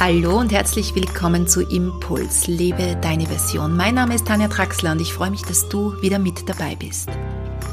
Hallo 0.00 0.38
und 0.38 0.52
herzlich 0.52 0.94
willkommen 0.94 1.48
zu 1.48 1.60
Impuls, 1.60 2.46
lebe 2.46 2.96
deine 3.02 3.26
Version. 3.26 3.76
Mein 3.76 3.96
Name 3.96 4.14
ist 4.14 4.28
Tanja 4.28 4.46
Traxler 4.46 4.92
und 4.92 5.00
ich 5.00 5.12
freue 5.12 5.32
mich, 5.32 5.42
dass 5.42 5.68
du 5.68 6.00
wieder 6.00 6.20
mit 6.20 6.48
dabei 6.48 6.76
bist. 6.76 7.08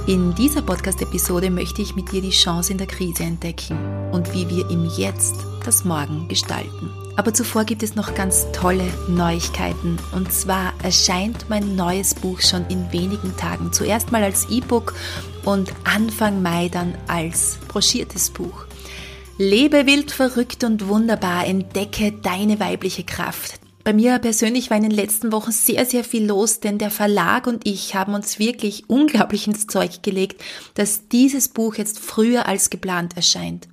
In 0.07 0.33
dieser 0.33 0.63
Podcast-Episode 0.63 1.51
möchte 1.51 1.83
ich 1.83 1.95
mit 1.95 2.11
dir 2.11 2.23
die 2.23 2.31
Chance 2.31 2.71
in 2.71 2.79
der 2.79 2.87
Krise 2.87 3.21
entdecken 3.21 3.77
und 4.11 4.33
wie 4.33 4.49
wir 4.49 4.67
im 4.71 4.85
Jetzt 4.85 5.35
das 5.65 5.85
Morgen 5.85 6.27
gestalten. 6.27 6.89
Aber 7.15 7.31
zuvor 7.31 7.63
gibt 7.63 7.83
es 7.83 7.93
noch 7.93 8.15
ganz 8.15 8.47
tolle 8.51 8.87
Neuigkeiten. 9.07 9.99
Und 10.11 10.33
zwar 10.33 10.73
erscheint 10.81 11.45
mein 11.47 11.75
neues 11.75 12.15
Buch 12.15 12.41
schon 12.41 12.65
in 12.69 12.91
wenigen 12.91 13.37
Tagen. 13.37 13.71
Zuerst 13.71 14.11
mal 14.11 14.23
als 14.23 14.49
E-Book 14.49 14.95
und 15.43 15.71
Anfang 15.83 16.41
Mai 16.41 16.69
dann 16.69 16.95
als 17.07 17.59
broschiertes 17.67 18.31
Buch. 18.31 18.65
Lebe 19.37 19.85
wild, 19.85 20.11
verrückt 20.11 20.63
und 20.63 20.87
wunderbar, 20.87 21.45
entdecke 21.45 22.13
deine 22.13 22.61
weibliche 22.61 23.03
Kraft. 23.03 23.59
Bei 23.83 23.91
mir 23.91 24.17
persönlich 24.19 24.69
war 24.69 24.77
in 24.77 24.83
den 24.83 24.93
letzten 24.93 25.33
Wochen 25.33 25.51
sehr, 25.51 25.85
sehr 25.85 26.05
viel 26.05 26.25
los, 26.25 26.61
denn 26.61 26.77
der 26.77 26.89
Verlag 26.89 27.45
und 27.45 27.67
ich 27.67 27.95
haben 27.95 28.13
uns 28.13 28.39
wirklich 28.39 28.85
unglaublich 28.87 29.45
ins 29.45 29.67
Zeug 29.67 30.01
gelegt, 30.03 30.41
dass 30.75 31.09
dieses 31.09 31.49
Buch 31.49 31.75
jetzt 31.75 31.99
früher 31.99 32.47
als 32.47 32.69
geplant 32.69 33.17
erscheint. 33.17 33.67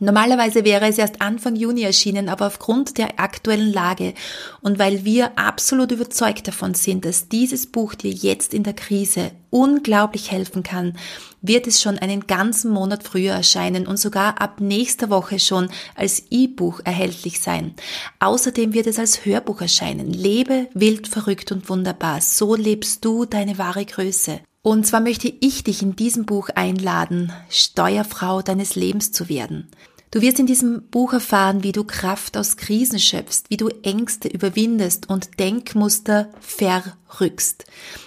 Normalerweise 0.00 0.64
wäre 0.64 0.86
es 0.86 0.96
erst 0.96 1.20
Anfang 1.20 1.56
Juni 1.56 1.82
erschienen, 1.82 2.28
aber 2.28 2.46
aufgrund 2.46 2.98
der 2.98 3.18
aktuellen 3.18 3.72
Lage 3.72 4.14
und 4.60 4.78
weil 4.78 5.04
wir 5.04 5.36
absolut 5.36 5.90
überzeugt 5.90 6.46
davon 6.46 6.74
sind, 6.74 7.04
dass 7.04 7.28
dieses 7.28 7.66
Buch 7.66 7.96
dir 7.96 8.12
jetzt 8.12 8.54
in 8.54 8.62
der 8.62 8.74
Krise 8.74 9.32
unglaublich 9.50 10.30
helfen 10.30 10.62
kann, 10.62 10.96
wird 11.42 11.66
es 11.66 11.82
schon 11.82 11.98
einen 11.98 12.28
ganzen 12.28 12.70
Monat 12.70 13.02
früher 13.02 13.32
erscheinen 13.32 13.88
und 13.88 13.98
sogar 13.98 14.40
ab 14.40 14.60
nächster 14.60 15.10
Woche 15.10 15.40
schon 15.40 15.68
als 15.96 16.22
E-Buch 16.30 16.80
erhältlich 16.84 17.40
sein. 17.40 17.74
Außerdem 18.20 18.74
wird 18.74 18.86
es 18.86 19.00
als 19.00 19.24
Hörbuch 19.24 19.62
erscheinen. 19.62 20.12
Lebe 20.12 20.68
wild, 20.74 21.08
verrückt 21.08 21.50
und 21.50 21.68
wunderbar. 21.68 22.20
So 22.20 22.54
lebst 22.54 23.04
du 23.04 23.24
deine 23.24 23.58
wahre 23.58 23.84
Größe. 23.84 24.40
Und 24.62 24.86
zwar 24.86 25.00
möchte 25.00 25.32
ich 25.40 25.64
dich 25.64 25.82
in 25.82 25.96
diesem 25.96 26.26
Buch 26.26 26.50
einladen, 26.54 27.32
Steuerfrau 27.48 28.42
deines 28.42 28.74
Lebens 28.74 29.12
zu 29.12 29.28
werden. 29.28 29.70
Du 30.10 30.22
wirst 30.22 30.38
in 30.38 30.46
diesem 30.46 30.82
Buch 30.88 31.12
erfahren, 31.12 31.62
wie 31.62 31.72
du 31.72 31.84
Kraft 31.84 32.38
aus 32.38 32.56
Krisen 32.56 32.98
schöpfst, 32.98 33.44
wie 33.48 33.58
du 33.58 33.68
Ängste 33.82 34.28
überwindest 34.28 35.10
und 35.10 35.38
Denkmuster 35.38 36.30
verrückst. 36.40 37.66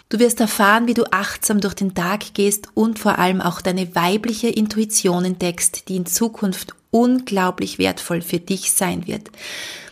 Du 0.10 0.18
wirst 0.18 0.40
erfahren, 0.40 0.88
wie 0.88 0.96
du 0.96 1.04
achtsam 1.12 1.62
durch 1.62 1.76
den 1.76 1.94
Tag 1.94 2.34
gehst 2.34 2.70
und 2.74 2.98
vor 2.98 3.20
allem 3.20 3.40
auch 3.40 3.62
deine 3.62 3.96
weibliche 3.96 4.50
Intuition 4.50 5.26
entdeckst, 5.26 5.90
die 5.90 5.96
in 5.96 6.08
Zukunft 6.08 6.74
unglaublich 6.90 7.78
wertvoll 7.78 8.22
für 8.22 8.40
dich 8.40 8.72
sein 8.72 9.06
wird. 9.06 9.30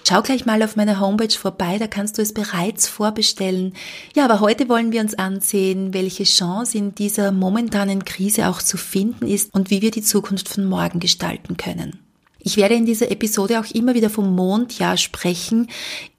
Schau 0.10 0.24
gleich 0.24 0.48
mal 0.48 0.64
auf 0.64 0.76
meiner 0.76 1.00
Homepage 1.00 1.38
vorbei, 1.38 1.78
da 1.78 1.86
kannst 1.86 2.18
du 2.18 2.24
es 2.24 2.34
bereits 2.34 2.88
vorbestellen. 2.88 3.74
Ja, 4.16 4.26
aber 4.26 4.40
heute 4.40 4.68
wollen 4.68 4.92
wir 4.92 5.02
uns 5.02 5.14
ansehen, 5.14 5.94
welche 5.94 6.24
Chance 6.24 6.80
in 6.80 6.96
dieser 6.96 7.32
momentanen 7.32 8.04
Krise 8.06 8.48
auch 8.48 8.60
zu 8.60 8.78
finden 8.78 9.28
ist 9.28 9.54
und 9.54 9.70
wie 9.70 9.84
wir 9.84 9.92
die 9.92 10.02
Zukunft 10.02 10.50
von 10.50 10.66
morgen 10.66 11.00
gestalten 11.00 11.58
können. 11.58 12.00
Ich 12.42 12.58
werde 12.58 12.74
in 12.74 12.88
dieser 12.88 13.12
Episode 13.12 13.60
auch 13.60 13.70
immer 13.72 13.94
wieder 13.94 14.10
vom 14.10 14.34
Mondjahr 14.34 14.98
sprechen. 14.98 15.68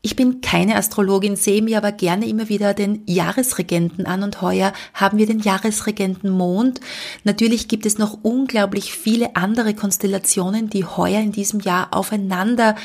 Ich 0.02 0.14
bin 0.14 0.40
keine 0.40 0.76
Astrologin, 0.76 1.34
sehe 1.34 1.62
mir 1.62 1.78
aber 1.78 1.90
gerne 1.90 2.28
immer 2.28 2.48
wieder 2.48 2.74
den 2.74 3.02
Jahresregenten 3.06 4.06
an 4.06 4.22
und 4.22 4.40
heuer 4.40 4.72
haben 4.94 5.18
wir 5.18 5.26
den 5.26 5.40
Jahresregenten 5.40 6.30
Mond. 6.30 6.80
Natürlich 7.24 7.66
gibt 7.66 7.86
es 7.86 7.98
noch 7.98 8.18
unglaublich 8.22 8.92
viele 8.92 9.34
andere 9.34 9.74
Konstellationen, 9.74 10.70
die 10.70 10.84
heuer 10.84 11.20
in 11.20 11.32
diesem 11.32 11.58
Jahr 11.58 11.88
aufeinander 11.92 12.76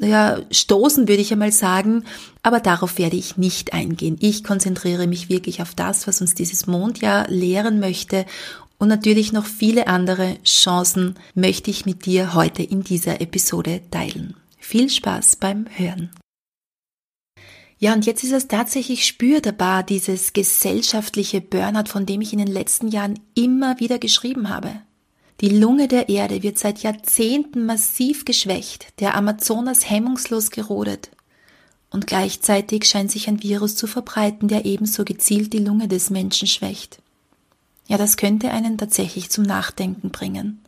ja, 0.00 0.38
stoßen, 0.50 1.08
würde 1.08 1.22
ich 1.22 1.32
einmal 1.32 1.52
sagen. 1.52 2.04
Aber 2.42 2.60
darauf 2.60 2.98
werde 2.98 3.16
ich 3.16 3.36
nicht 3.36 3.72
eingehen. 3.72 4.16
Ich 4.20 4.44
konzentriere 4.44 5.06
mich 5.06 5.28
wirklich 5.28 5.62
auf 5.62 5.74
das, 5.74 6.06
was 6.06 6.20
uns 6.20 6.34
dieses 6.34 6.66
Mondjahr 6.66 7.28
lehren 7.28 7.80
möchte. 7.80 8.24
Und 8.78 8.88
natürlich 8.88 9.32
noch 9.32 9.44
viele 9.44 9.88
andere 9.88 10.38
Chancen 10.42 11.16
möchte 11.34 11.70
ich 11.70 11.84
mit 11.84 12.06
dir 12.06 12.34
heute 12.34 12.62
in 12.62 12.82
dieser 12.82 13.20
Episode 13.20 13.82
teilen. 13.90 14.34
Viel 14.58 14.88
Spaß 14.88 15.36
beim 15.36 15.66
Hören. 15.76 16.10
Ja, 17.78 17.94
und 17.94 18.04
jetzt 18.04 18.24
ist 18.24 18.32
es 18.32 18.46
tatsächlich 18.48 19.06
spürbar, 19.06 19.82
dieses 19.82 20.34
gesellschaftliche 20.34 21.40
Burnout, 21.40 21.88
von 21.88 22.04
dem 22.04 22.20
ich 22.20 22.32
in 22.32 22.38
den 22.38 22.48
letzten 22.48 22.88
Jahren 22.88 23.18
immer 23.34 23.80
wieder 23.80 23.98
geschrieben 23.98 24.50
habe. 24.50 24.82
Die 25.40 25.48
Lunge 25.48 25.88
der 25.88 26.10
Erde 26.10 26.42
wird 26.42 26.58
seit 26.58 26.80
Jahrzehnten 26.80 27.64
massiv 27.64 28.26
geschwächt, 28.26 28.88
der 29.00 29.14
Amazonas 29.14 29.88
hemmungslos 29.88 30.50
gerodet. 30.50 31.10
Und 31.90 32.06
gleichzeitig 32.06 32.84
scheint 32.84 33.10
sich 33.10 33.26
ein 33.26 33.42
Virus 33.42 33.74
zu 33.74 33.86
verbreiten, 33.86 34.48
der 34.48 34.66
ebenso 34.66 35.04
gezielt 35.04 35.54
die 35.54 35.58
Lunge 35.58 35.88
des 35.88 36.10
Menschen 36.10 36.46
schwächt. 36.46 37.00
Ja, 37.88 37.96
das 37.96 38.18
könnte 38.18 38.50
einen 38.50 38.76
tatsächlich 38.76 39.30
zum 39.30 39.44
Nachdenken 39.44 40.10
bringen. 40.10 40.60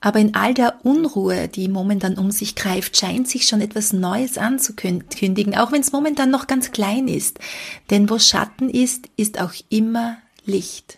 Aber 0.00 0.18
in 0.18 0.34
all 0.34 0.54
der 0.54 0.80
Unruhe, 0.82 1.46
die 1.46 1.68
momentan 1.68 2.16
um 2.16 2.30
sich 2.30 2.54
greift, 2.54 2.96
scheint 2.96 3.28
sich 3.28 3.46
schon 3.46 3.60
etwas 3.60 3.92
Neues 3.92 4.38
anzukündigen, 4.38 5.54
auch 5.54 5.72
wenn 5.72 5.82
es 5.82 5.92
momentan 5.92 6.30
noch 6.30 6.46
ganz 6.46 6.72
klein 6.72 7.06
ist. 7.06 7.38
Denn 7.90 8.08
wo 8.08 8.18
Schatten 8.18 8.70
ist, 8.70 9.08
ist 9.18 9.38
auch 9.38 9.52
immer 9.68 10.16
Licht. 10.46 10.96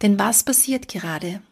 Denn 0.00 0.16
was 0.16 0.44
passiert 0.44 0.86
gerade? 0.86 1.42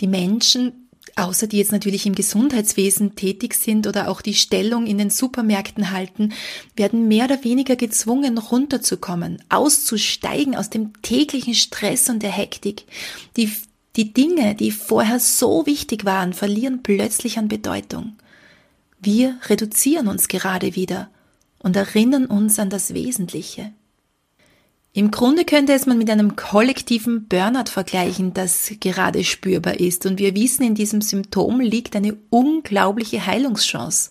Die 0.00 0.06
Menschen, 0.06 0.88
außer 1.16 1.46
die 1.46 1.58
jetzt 1.58 1.72
natürlich 1.72 2.06
im 2.06 2.14
Gesundheitswesen 2.14 3.14
tätig 3.14 3.54
sind 3.54 3.86
oder 3.86 4.08
auch 4.08 4.20
die 4.20 4.34
Stellung 4.34 4.86
in 4.86 4.98
den 4.98 5.10
Supermärkten 5.10 5.90
halten, 5.90 6.32
werden 6.76 7.08
mehr 7.08 7.24
oder 7.24 7.42
weniger 7.44 7.76
gezwungen, 7.76 8.38
runterzukommen, 8.38 9.42
auszusteigen 9.48 10.54
aus 10.54 10.70
dem 10.70 10.92
täglichen 11.02 11.54
Stress 11.54 12.08
und 12.08 12.22
der 12.22 12.30
Hektik. 12.30 12.84
Die, 13.36 13.50
die 13.96 14.12
Dinge, 14.12 14.54
die 14.54 14.70
vorher 14.70 15.18
so 15.18 15.66
wichtig 15.66 16.04
waren, 16.04 16.32
verlieren 16.32 16.82
plötzlich 16.82 17.38
an 17.38 17.48
Bedeutung. 17.48 18.16
Wir 19.00 19.38
reduzieren 19.46 20.08
uns 20.08 20.28
gerade 20.28 20.74
wieder 20.74 21.10
und 21.58 21.76
erinnern 21.76 22.26
uns 22.26 22.58
an 22.58 22.70
das 22.70 22.94
Wesentliche. 22.94 23.72
Im 24.98 25.12
Grunde 25.12 25.44
könnte 25.44 25.74
es 25.74 25.86
man 25.86 25.96
mit 25.96 26.10
einem 26.10 26.34
kollektiven 26.34 27.28
Burnout 27.28 27.70
vergleichen, 27.70 28.34
das 28.34 28.72
gerade 28.80 29.22
spürbar 29.22 29.78
ist. 29.78 30.06
Und 30.06 30.18
wir 30.18 30.34
wissen, 30.34 30.64
in 30.64 30.74
diesem 30.74 31.02
Symptom 31.02 31.60
liegt 31.60 31.94
eine 31.94 32.16
unglaubliche 32.30 33.24
Heilungschance. 33.24 34.10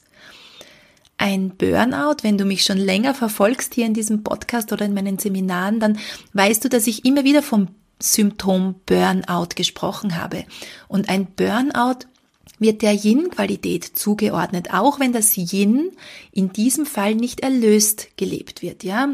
Ein 1.17 1.49
Burnout, 1.57 2.19
wenn 2.21 2.37
du 2.37 2.45
mich 2.45 2.63
schon 2.63 2.77
länger 2.77 3.13
verfolgst 3.13 3.73
hier 3.73 3.85
in 3.85 3.93
diesem 3.93 4.23
Podcast 4.23 4.71
oder 4.71 4.85
in 4.85 4.93
meinen 4.93 5.19
Seminaren, 5.19 5.81
dann 5.81 5.99
weißt 6.31 6.63
du, 6.63 6.69
dass 6.69 6.87
ich 6.87 7.03
immer 7.03 7.25
wieder 7.25 7.43
vom 7.43 7.67
Symptom 7.99 8.75
Burnout 8.85 9.55
gesprochen 9.57 10.15
habe. 10.15 10.45
Und 10.87 11.09
ein 11.09 11.25
Burnout 11.25 12.07
wird 12.59 12.81
der 12.81 12.94
Yin-Qualität 12.94 13.84
zugeordnet, 13.84 14.73
auch 14.73 15.00
wenn 15.00 15.13
das 15.13 15.38
Yin 15.38 15.91
in 16.31 16.51
diesem 16.51 16.85
Fall 16.85 17.16
nicht 17.16 17.41
erlöst 17.41 18.09
gelebt 18.18 18.62
wird, 18.62 18.84
ja. 18.84 19.09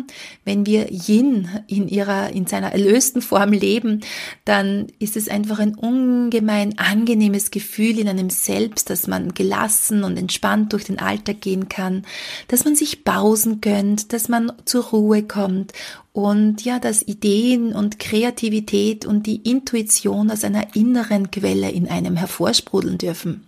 Wenn 0.46 0.66
wir 0.66 0.92
Yin 0.92 1.50
in 1.68 1.88
ihrer, 1.88 2.30
in 2.32 2.48
seiner 2.48 2.72
erlösten 2.72 3.22
Form 3.22 3.52
leben, 3.52 4.02
dann 4.46 4.88
ist 5.00 5.18
es 5.18 5.28
einfach 5.28 5.59
ein 5.59 5.76
ungemein 5.76 6.78
angenehmes 6.78 7.52
Gefühl 7.52 8.00
in 8.00 8.08
einem 8.08 8.30
selbst, 8.30 8.90
dass 8.90 9.08
man 9.08 9.34
gelassen 9.34 10.03
und 10.03 10.18
entspannt 10.18 10.74
durch 10.74 10.86
den 10.86 11.00
Alltag 11.00 11.42
gehen 11.42 11.70
kann, 11.70 12.06
dass 12.48 12.66
man 12.66 12.76
sich 12.76 13.03
Pausen 13.03 13.62
gönnt, 13.62 14.14
dass 14.14 14.30
man 14.30 14.52
zur 14.66 14.86
Ruhe 14.86 15.24
kommt 15.24 15.74
und 16.13 16.63
ja, 16.63 16.79
dass 16.79 17.01
Ideen 17.01 17.74
und 17.74 18.00
Kreativität 18.00 19.06
und 19.06 19.25
die 19.25 19.38
Intuition 19.38 20.29
aus 20.29 20.44
einer 20.44 20.75
inneren 20.75 21.31
Quelle 21.31 21.72
in 21.72 21.90
einem 21.90 22.16
hervorsprudeln 22.16 23.00
dürfen. 23.00 23.44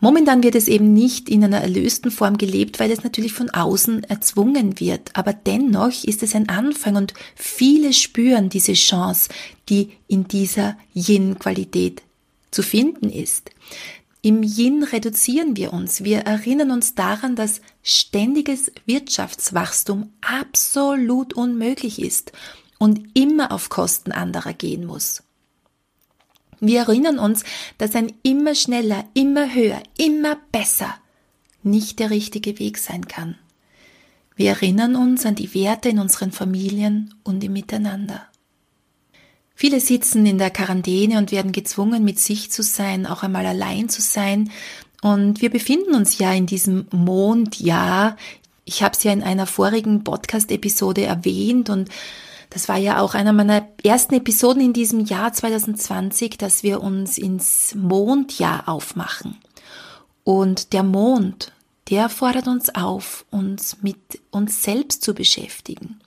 Momentan 0.00 0.42
wird 0.42 0.54
es 0.54 0.68
eben 0.68 0.92
nicht 0.92 1.30
in 1.30 1.44
einer 1.44 1.60
erlösten 1.60 2.10
Form 2.10 2.36
gelebt, 2.36 2.80
weil 2.80 2.90
es 2.90 3.04
natürlich 3.04 3.32
von 3.32 3.48
außen 3.48 4.04
erzwungen 4.04 4.78
wird. 4.80 5.10
Aber 5.14 5.32
dennoch 5.32 6.04
ist 6.04 6.22
es 6.22 6.34
ein 6.34 6.48
Anfang 6.48 6.96
und 6.96 7.14
viele 7.34 7.92
spüren 7.92 8.48
diese 8.50 8.74
Chance, 8.74 9.30
die 9.70 9.92
in 10.06 10.28
dieser 10.28 10.76
Yin-Qualität 10.94 12.02
zu 12.50 12.62
finden 12.62 13.08
ist. 13.08 13.50
Im 14.24 14.42
Yin 14.42 14.84
reduzieren 14.84 15.54
wir 15.54 15.74
uns. 15.74 16.02
Wir 16.02 16.20
erinnern 16.20 16.70
uns 16.70 16.94
daran, 16.94 17.36
dass 17.36 17.60
ständiges 17.82 18.72
Wirtschaftswachstum 18.86 20.14
absolut 20.22 21.34
unmöglich 21.34 22.00
ist 22.00 22.32
und 22.78 23.06
immer 23.12 23.52
auf 23.52 23.68
Kosten 23.68 24.12
anderer 24.12 24.54
gehen 24.54 24.86
muss. 24.86 25.22
Wir 26.58 26.80
erinnern 26.80 27.18
uns, 27.18 27.44
dass 27.76 27.94
ein 27.94 28.14
immer 28.22 28.54
schneller, 28.54 29.04
immer 29.12 29.54
höher, 29.54 29.82
immer 29.98 30.38
besser 30.52 30.94
nicht 31.62 31.98
der 31.98 32.08
richtige 32.08 32.58
Weg 32.58 32.78
sein 32.78 33.06
kann. 33.06 33.36
Wir 34.36 34.52
erinnern 34.52 34.96
uns 34.96 35.26
an 35.26 35.34
die 35.34 35.52
Werte 35.52 35.90
in 35.90 35.98
unseren 35.98 36.32
Familien 36.32 37.14
und 37.24 37.44
im 37.44 37.52
Miteinander. 37.52 38.26
Viele 39.54 39.80
sitzen 39.80 40.26
in 40.26 40.38
der 40.38 40.50
Quarantäne 40.50 41.18
und 41.18 41.30
werden 41.30 41.52
gezwungen, 41.52 42.04
mit 42.04 42.18
sich 42.18 42.50
zu 42.50 42.62
sein, 42.62 43.06
auch 43.06 43.22
einmal 43.22 43.46
allein 43.46 43.88
zu 43.88 44.02
sein. 44.02 44.50
Und 45.00 45.42
wir 45.42 45.50
befinden 45.50 45.94
uns 45.94 46.18
ja 46.18 46.32
in 46.32 46.46
diesem 46.46 46.86
Mondjahr. 46.90 48.16
Ich 48.64 48.82
habe 48.82 48.96
es 48.96 49.04
ja 49.04 49.12
in 49.12 49.22
einer 49.22 49.46
vorigen 49.46 50.02
Podcast-Episode 50.02 51.04
erwähnt 51.04 51.70
und 51.70 51.88
das 52.50 52.68
war 52.68 52.78
ja 52.78 53.00
auch 53.00 53.14
einer 53.14 53.32
meiner 53.32 53.66
ersten 53.82 54.14
Episoden 54.14 54.62
in 54.62 54.72
diesem 54.72 55.00
Jahr 55.04 55.32
2020, 55.32 56.38
dass 56.38 56.62
wir 56.62 56.82
uns 56.82 57.18
ins 57.18 57.74
Mondjahr 57.74 58.68
aufmachen. 58.68 59.38
Und 60.22 60.72
der 60.72 60.84
Mond, 60.84 61.52
der 61.90 62.08
fordert 62.08 62.46
uns 62.46 62.74
auf, 62.74 63.24
uns 63.30 63.78
mit 63.82 64.20
uns 64.30 64.62
selbst 64.62 65.02
zu 65.02 65.14
beschäftigen. 65.14 66.00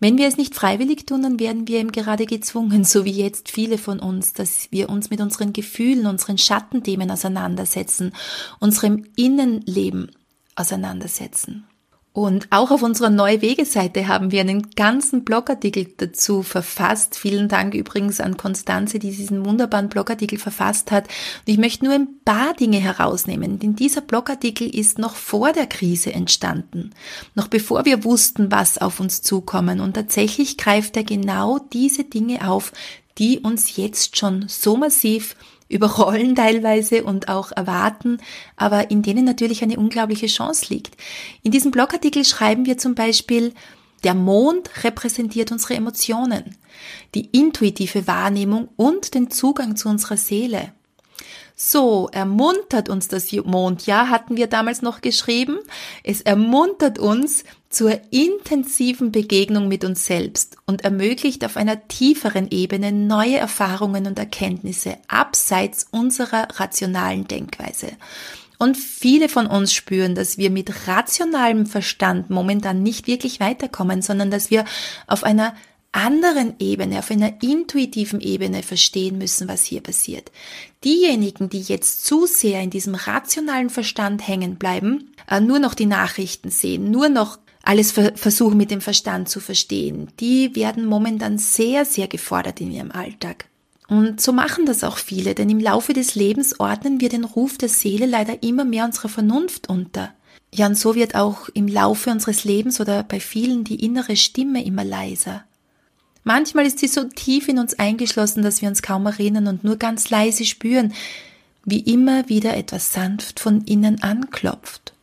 Wenn 0.00 0.18
wir 0.18 0.26
es 0.26 0.36
nicht 0.36 0.54
freiwillig 0.54 1.06
tun, 1.06 1.22
dann 1.22 1.40
werden 1.40 1.68
wir 1.68 1.80
eben 1.80 1.92
gerade 1.92 2.26
gezwungen, 2.26 2.84
so 2.84 3.04
wie 3.04 3.12
jetzt 3.12 3.50
viele 3.50 3.78
von 3.78 4.00
uns, 4.00 4.32
dass 4.32 4.68
wir 4.70 4.88
uns 4.88 5.10
mit 5.10 5.20
unseren 5.20 5.52
Gefühlen, 5.52 6.06
unseren 6.06 6.38
Schattenthemen 6.38 7.10
auseinandersetzen, 7.10 8.12
unserem 8.60 9.06
Innenleben 9.16 10.10
auseinandersetzen. 10.56 11.66
Und 12.14 12.46
auch 12.50 12.70
auf 12.70 12.84
unserer 12.84 13.10
Neue 13.10 13.42
Wege-Seite 13.42 14.06
haben 14.06 14.30
wir 14.30 14.40
einen 14.40 14.70
ganzen 14.76 15.24
Blogartikel 15.24 15.88
dazu 15.96 16.44
verfasst. 16.44 17.18
Vielen 17.18 17.48
Dank 17.48 17.74
übrigens 17.74 18.20
an 18.20 18.36
Konstanze, 18.36 19.00
die 19.00 19.10
diesen 19.10 19.44
wunderbaren 19.44 19.88
Blogartikel 19.88 20.38
verfasst 20.38 20.92
hat. 20.92 21.08
Und 21.08 21.52
ich 21.52 21.58
möchte 21.58 21.84
nur 21.84 21.92
ein 21.92 22.06
paar 22.24 22.54
Dinge 22.54 22.76
herausnehmen, 22.76 23.58
denn 23.58 23.74
dieser 23.74 24.00
Blogartikel 24.00 24.72
ist 24.72 25.00
noch 25.00 25.16
vor 25.16 25.52
der 25.52 25.66
Krise 25.66 26.12
entstanden, 26.12 26.90
noch 27.34 27.48
bevor 27.48 27.84
wir 27.84 28.04
wussten, 28.04 28.52
was 28.52 28.78
auf 28.78 29.00
uns 29.00 29.22
zukommen. 29.22 29.80
Und 29.80 29.94
tatsächlich 29.94 30.56
greift 30.56 30.96
er 30.96 31.02
genau 31.02 31.58
diese 31.72 32.04
Dinge 32.04 32.48
auf, 32.48 32.72
die 33.18 33.40
uns 33.40 33.76
jetzt 33.76 34.16
schon 34.16 34.44
so 34.46 34.76
massiv 34.76 35.34
überrollen 35.68 36.34
teilweise 36.34 37.04
und 37.04 37.28
auch 37.28 37.52
erwarten, 37.52 38.18
aber 38.56 38.90
in 38.90 39.02
denen 39.02 39.24
natürlich 39.24 39.62
eine 39.62 39.78
unglaubliche 39.78 40.26
Chance 40.26 40.72
liegt. 40.72 40.96
In 41.42 41.50
diesem 41.50 41.70
Blogartikel 41.70 42.24
schreiben 42.24 42.66
wir 42.66 42.78
zum 42.78 42.94
Beispiel, 42.94 43.52
der 44.04 44.14
Mond 44.14 44.84
repräsentiert 44.84 45.50
unsere 45.50 45.74
Emotionen, 45.74 46.56
die 47.14 47.30
intuitive 47.32 48.06
Wahrnehmung 48.06 48.68
und 48.76 49.14
den 49.14 49.30
Zugang 49.30 49.76
zu 49.76 49.88
unserer 49.88 50.18
Seele. 50.18 50.72
So 51.56 52.08
ermuntert 52.10 52.88
uns 52.88 53.06
das 53.06 53.30
Mondjahr, 53.32 54.10
hatten 54.10 54.36
wir 54.36 54.48
damals 54.48 54.82
noch 54.82 55.00
geschrieben. 55.00 55.58
Es 56.02 56.20
ermuntert 56.20 56.98
uns 56.98 57.44
zur 57.68 58.00
intensiven 58.10 59.12
Begegnung 59.12 59.68
mit 59.68 59.84
uns 59.84 60.06
selbst 60.06 60.56
und 60.66 60.82
ermöglicht 60.82 61.44
auf 61.44 61.56
einer 61.56 61.86
tieferen 61.86 62.48
Ebene 62.50 62.90
neue 62.90 63.36
Erfahrungen 63.36 64.06
und 64.06 64.18
Erkenntnisse 64.18 64.96
abseits 65.06 65.86
unserer 65.92 66.48
rationalen 66.58 67.28
Denkweise. 67.28 67.92
Und 68.58 68.76
viele 68.76 69.28
von 69.28 69.46
uns 69.46 69.72
spüren, 69.72 70.14
dass 70.14 70.38
wir 70.38 70.50
mit 70.50 70.88
rationalem 70.88 71.66
Verstand 71.66 72.30
momentan 72.30 72.82
nicht 72.82 73.06
wirklich 73.06 73.40
weiterkommen, 73.40 74.02
sondern 74.02 74.30
dass 74.30 74.50
wir 74.50 74.64
auf 75.06 75.24
einer 75.24 75.54
anderen 75.94 76.54
Ebene, 76.58 76.98
auf 76.98 77.10
einer 77.10 77.42
intuitiven 77.42 78.20
Ebene 78.20 78.62
verstehen 78.62 79.18
müssen, 79.18 79.48
was 79.48 79.64
hier 79.64 79.80
passiert. 79.80 80.32
Diejenigen, 80.82 81.48
die 81.48 81.60
jetzt 81.60 82.04
zu 82.04 82.26
sehr 82.26 82.60
in 82.62 82.70
diesem 82.70 82.94
rationalen 82.94 83.70
Verstand 83.70 84.26
hängen 84.26 84.56
bleiben, 84.56 85.12
äh, 85.30 85.40
nur 85.40 85.58
noch 85.58 85.74
die 85.74 85.86
Nachrichten 85.86 86.50
sehen, 86.50 86.90
nur 86.90 87.08
noch 87.08 87.38
alles 87.62 87.92
versuchen 87.92 88.58
mit 88.58 88.70
dem 88.70 88.82
Verstand 88.82 89.28
zu 89.28 89.40
verstehen, 89.40 90.08
die 90.20 90.54
werden 90.54 90.84
momentan 90.84 91.38
sehr, 91.38 91.86
sehr 91.86 92.08
gefordert 92.08 92.60
in 92.60 92.70
ihrem 92.70 92.90
Alltag. 92.90 93.46
Und 93.88 94.20
so 94.20 94.32
machen 94.32 94.66
das 94.66 94.84
auch 94.84 94.98
viele, 94.98 95.34
denn 95.34 95.48
im 95.48 95.60
Laufe 95.60 95.92
des 95.92 96.14
Lebens 96.14 96.58
ordnen 96.58 97.00
wir 97.00 97.08
den 97.08 97.24
Ruf 97.24 97.56
der 97.58 97.68
Seele 97.68 98.06
leider 98.06 98.42
immer 98.42 98.64
mehr 98.64 98.84
unserer 98.84 99.08
Vernunft 99.08 99.68
unter. 99.68 100.12
Ja, 100.52 100.66
und 100.66 100.78
so 100.78 100.94
wird 100.94 101.14
auch 101.14 101.48
im 101.54 101.68
Laufe 101.68 102.10
unseres 102.10 102.44
Lebens 102.44 102.80
oder 102.80 103.02
bei 103.02 103.20
vielen 103.20 103.64
die 103.64 103.84
innere 103.84 104.16
Stimme 104.16 104.64
immer 104.64 104.84
leiser. 104.84 105.44
Manchmal 106.24 106.66
ist 106.66 106.78
sie 106.78 106.88
so 106.88 107.04
tief 107.04 107.48
in 107.48 107.58
uns 107.58 107.78
eingeschlossen, 107.78 108.42
dass 108.42 108.62
wir 108.62 108.68
uns 108.68 108.82
kaum 108.82 109.06
erinnern 109.06 109.46
und 109.46 109.62
nur 109.62 109.76
ganz 109.76 110.08
leise 110.08 110.46
spüren, 110.46 110.94
wie 111.64 111.80
immer 111.80 112.28
wieder 112.28 112.56
etwas 112.56 112.92
sanft 112.92 113.40
von 113.40 113.62
innen 113.66 114.02
anklopft. 114.02 114.94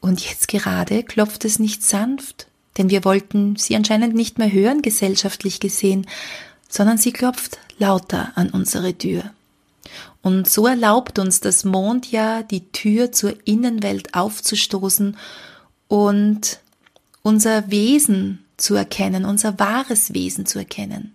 Und 0.00 0.20
jetzt 0.26 0.48
gerade 0.48 1.02
klopft 1.02 1.44
es 1.44 1.58
nicht 1.58 1.84
sanft, 1.84 2.46
denn 2.78 2.88
wir 2.88 3.04
wollten 3.04 3.56
sie 3.56 3.76
anscheinend 3.76 4.14
nicht 4.14 4.38
mehr 4.38 4.50
hören, 4.50 4.82
gesellschaftlich 4.82 5.60
gesehen, 5.60 6.06
sondern 6.68 6.98
sie 6.98 7.12
klopft 7.12 7.58
lauter 7.78 8.32
an 8.34 8.50
unsere 8.50 8.94
Tür. 8.94 9.30
Und 10.22 10.48
so 10.48 10.66
erlaubt 10.66 11.18
uns 11.18 11.40
das 11.40 11.64
Mondjahr, 11.64 12.42
die 12.42 12.70
Tür 12.72 13.12
zur 13.12 13.34
Innenwelt 13.46 14.14
aufzustoßen 14.14 15.16
und 15.88 16.60
unser 17.22 17.70
Wesen 17.70 18.44
zu 18.58 18.74
erkennen, 18.74 19.24
unser 19.24 19.58
wahres 19.58 20.12
Wesen 20.12 20.44
zu 20.44 20.58
erkennen. 20.58 21.14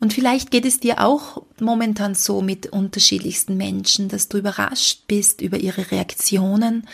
Und 0.00 0.12
vielleicht 0.12 0.50
geht 0.50 0.64
es 0.64 0.80
dir 0.80 1.00
auch 1.00 1.42
momentan 1.60 2.14
so 2.14 2.40
mit 2.40 2.66
unterschiedlichsten 2.66 3.56
Menschen, 3.56 4.08
dass 4.08 4.28
du 4.28 4.38
überrascht 4.38 5.02
bist 5.08 5.40
über 5.40 5.58
ihre 5.58 5.90
Reaktionen 5.90 6.88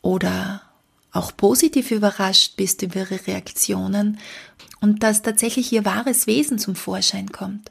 oder 0.00 0.62
auch 1.12 1.36
positiv 1.36 1.90
überrascht 1.90 2.56
bist 2.56 2.82
über 2.82 3.00
ihre 3.00 3.26
Reaktionen 3.26 4.18
und 4.80 5.02
dass 5.02 5.22
tatsächlich 5.22 5.72
ihr 5.72 5.84
wahres 5.84 6.26
Wesen 6.26 6.58
zum 6.58 6.74
Vorschein 6.74 7.32
kommt. 7.32 7.70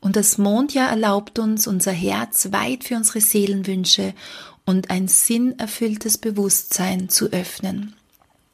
Und 0.00 0.16
das 0.16 0.38
Mondjahr 0.38 0.88
erlaubt 0.88 1.38
uns, 1.38 1.66
unser 1.66 1.92
Herz 1.92 2.52
weit 2.52 2.84
für 2.84 2.96
unsere 2.96 3.20
Seelenwünsche 3.20 4.14
und 4.64 4.90
ein 4.90 5.08
sinnerfülltes 5.08 6.18
Bewusstsein 6.18 7.10
zu 7.10 7.26
öffnen. 7.32 7.94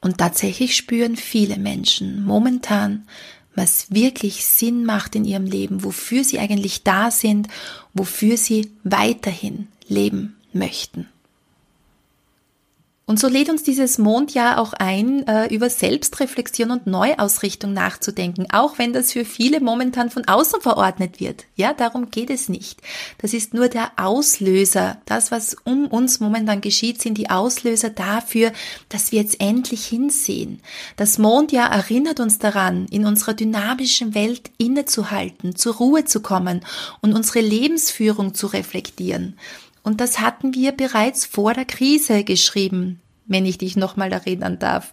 Und 0.06 0.18
tatsächlich 0.18 0.76
spüren 0.76 1.16
viele 1.16 1.56
Menschen 1.56 2.24
momentan, 2.24 3.08
was 3.56 3.90
wirklich 3.90 4.44
Sinn 4.44 4.84
macht 4.84 5.16
in 5.16 5.24
ihrem 5.24 5.46
Leben, 5.46 5.82
wofür 5.82 6.22
sie 6.22 6.38
eigentlich 6.38 6.84
da 6.84 7.10
sind, 7.10 7.48
wofür 7.92 8.36
sie 8.36 8.70
weiterhin 8.84 9.66
leben 9.88 10.36
möchten. 10.52 11.08
Und 13.08 13.20
so 13.20 13.28
lädt 13.28 13.48
uns 13.48 13.62
dieses 13.62 13.98
Mondjahr 13.98 14.58
auch 14.58 14.72
ein, 14.72 15.24
äh, 15.28 15.46
über 15.54 15.70
Selbstreflexion 15.70 16.72
und 16.72 16.88
Neuausrichtung 16.88 17.72
nachzudenken, 17.72 18.48
auch 18.50 18.78
wenn 18.78 18.92
das 18.92 19.12
für 19.12 19.24
viele 19.24 19.60
momentan 19.60 20.10
von 20.10 20.26
außen 20.26 20.60
verordnet 20.60 21.20
wird. 21.20 21.44
Ja, 21.54 21.72
darum 21.72 22.10
geht 22.10 22.30
es 22.30 22.48
nicht. 22.48 22.82
Das 23.18 23.32
ist 23.32 23.54
nur 23.54 23.68
der 23.68 23.92
Auslöser. 23.94 25.00
Das, 25.06 25.30
was 25.30 25.56
um 25.62 25.86
uns 25.86 26.18
momentan 26.18 26.60
geschieht, 26.60 27.00
sind 27.00 27.16
die 27.16 27.30
Auslöser 27.30 27.90
dafür, 27.90 28.50
dass 28.88 29.12
wir 29.12 29.20
jetzt 29.20 29.40
endlich 29.40 29.86
hinsehen. 29.86 30.60
Das 30.96 31.16
Mondjahr 31.16 31.70
erinnert 31.70 32.18
uns 32.18 32.40
daran, 32.40 32.86
in 32.90 33.06
unserer 33.06 33.34
dynamischen 33.34 34.16
Welt 34.16 34.50
innezuhalten, 34.58 35.54
zur 35.54 35.76
Ruhe 35.76 36.06
zu 36.06 36.22
kommen 36.22 36.62
und 37.02 37.14
unsere 37.14 37.38
Lebensführung 37.38 38.34
zu 38.34 38.48
reflektieren. 38.48 39.38
Und 39.86 40.00
das 40.00 40.18
hatten 40.18 40.52
wir 40.52 40.72
bereits 40.72 41.26
vor 41.26 41.54
der 41.54 41.64
Krise 41.64 42.24
geschrieben, 42.24 42.98
wenn 43.26 43.46
ich 43.46 43.56
dich 43.56 43.76
nochmal 43.76 44.10
erinnern 44.12 44.58
darf. 44.58 44.92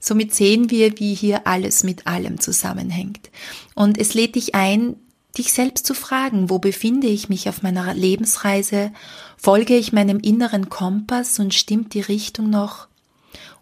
Somit 0.00 0.34
sehen 0.34 0.68
wir, 0.68 0.98
wie 0.98 1.14
hier 1.14 1.46
alles 1.46 1.84
mit 1.84 2.08
allem 2.08 2.40
zusammenhängt. 2.40 3.30
Und 3.76 3.98
es 3.98 4.14
lädt 4.14 4.34
dich 4.34 4.56
ein, 4.56 4.96
dich 5.38 5.52
selbst 5.52 5.86
zu 5.86 5.94
fragen, 5.94 6.50
wo 6.50 6.58
befinde 6.58 7.06
ich 7.06 7.28
mich 7.28 7.48
auf 7.48 7.62
meiner 7.62 7.94
Lebensreise? 7.94 8.90
Folge 9.36 9.76
ich 9.76 9.92
meinem 9.92 10.18
inneren 10.18 10.68
Kompass 10.68 11.38
und 11.38 11.54
stimmt 11.54 11.94
die 11.94 12.00
Richtung 12.00 12.50
noch? 12.50 12.88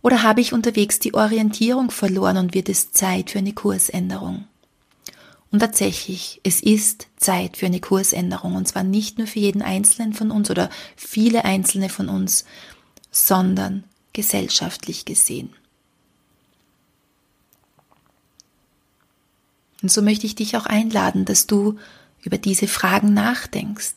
Oder 0.00 0.22
habe 0.22 0.40
ich 0.40 0.54
unterwegs 0.54 0.98
die 0.98 1.12
Orientierung 1.12 1.90
verloren 1.90 2.38
und 2.38 2.54
wird 2.54 2.70
es 2.70 2.90
Zeit 2.92 3.28
für 3.28 3.40
eine 3.40 3.52
Kursänderung? 3.52 4.46
Und 5.52 5.60
tatsächlich, 5.60 6.40
es 6.44 6.60
ist 6.60 7.08
Zeit 7.16 7.56
für 7.56 7.66
eine 7.66 7.80
Kursänderung. 7.80 8.54
Und 8.54 8.68
zwar 8.68 8.84
nicht 8.84 9.18
nur 9.18 9.26
für 9.26 9.40
jeden 9.40 9.62
Einzelnen 9.62 10.12
von 10.12 10.30
uns 10.30 10.50
oder 10.50 10.70
viele 10.96 11.44
Einzelne 11.44 11.88
von 11.88 12.08
uns, 12.08 12.44
sondern 13.10 13.84
gesellschaftlich 14.12 15.04
gesehen. 15.04 15.50
Und 19.82 19.90
so 19.90 20.02
möchte 20.02 20.26
ich 20.26 20.34
dich 20.34 20.56
auch 20.56 20.66
einladen, 20.66 21.24
dass 21.24 21.46
du 21.46 21.78
über 22.22 22.38
diese 22.38 22.68
Fragen 22.68 23.14
nachdenkst. 23.14 23.94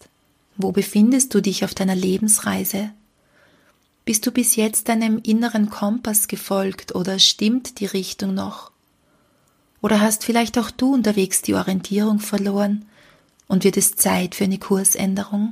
Wo 0.56 0.72
befindest 0.72 1.34
du 1.34 1.42
dich 1.42 1.66
auf 1.66 1.74
deiner 1.74 1.96
Lebensreise? 1.96 2.92
Bist 4.06 4.26
du 4.26 4.32
bis 4.32 4.56
jetzt 4.56 4.90
deinem 4.90 5.20
inneren 5.20 5.70
Kompass 5.70 6.28
gefolgt 6.28 6.96
oder 6.96 7.20
stimmt 7.20 7.80
die 7.80 7.86
Richtung 7.86 8.34
noch? 8.34 8.73
Oder 9.84 10.00
hast 10.00 10.24
vielleicht 10.24 10.58
auch 10.58 10.72
du 10.72 10.94
unterwegs 10.94 11.42
die 11.42 11.56
Orientierung 11.56 12.20
verloren 12.20 12.86
und 13.50 13.66
wird 13.66 13.76
es 13.76 13.98
Zeit 13.98 14.34
für 14.34 14.46
eine 14.46 14.58
Kursänderung? 14.58 15.52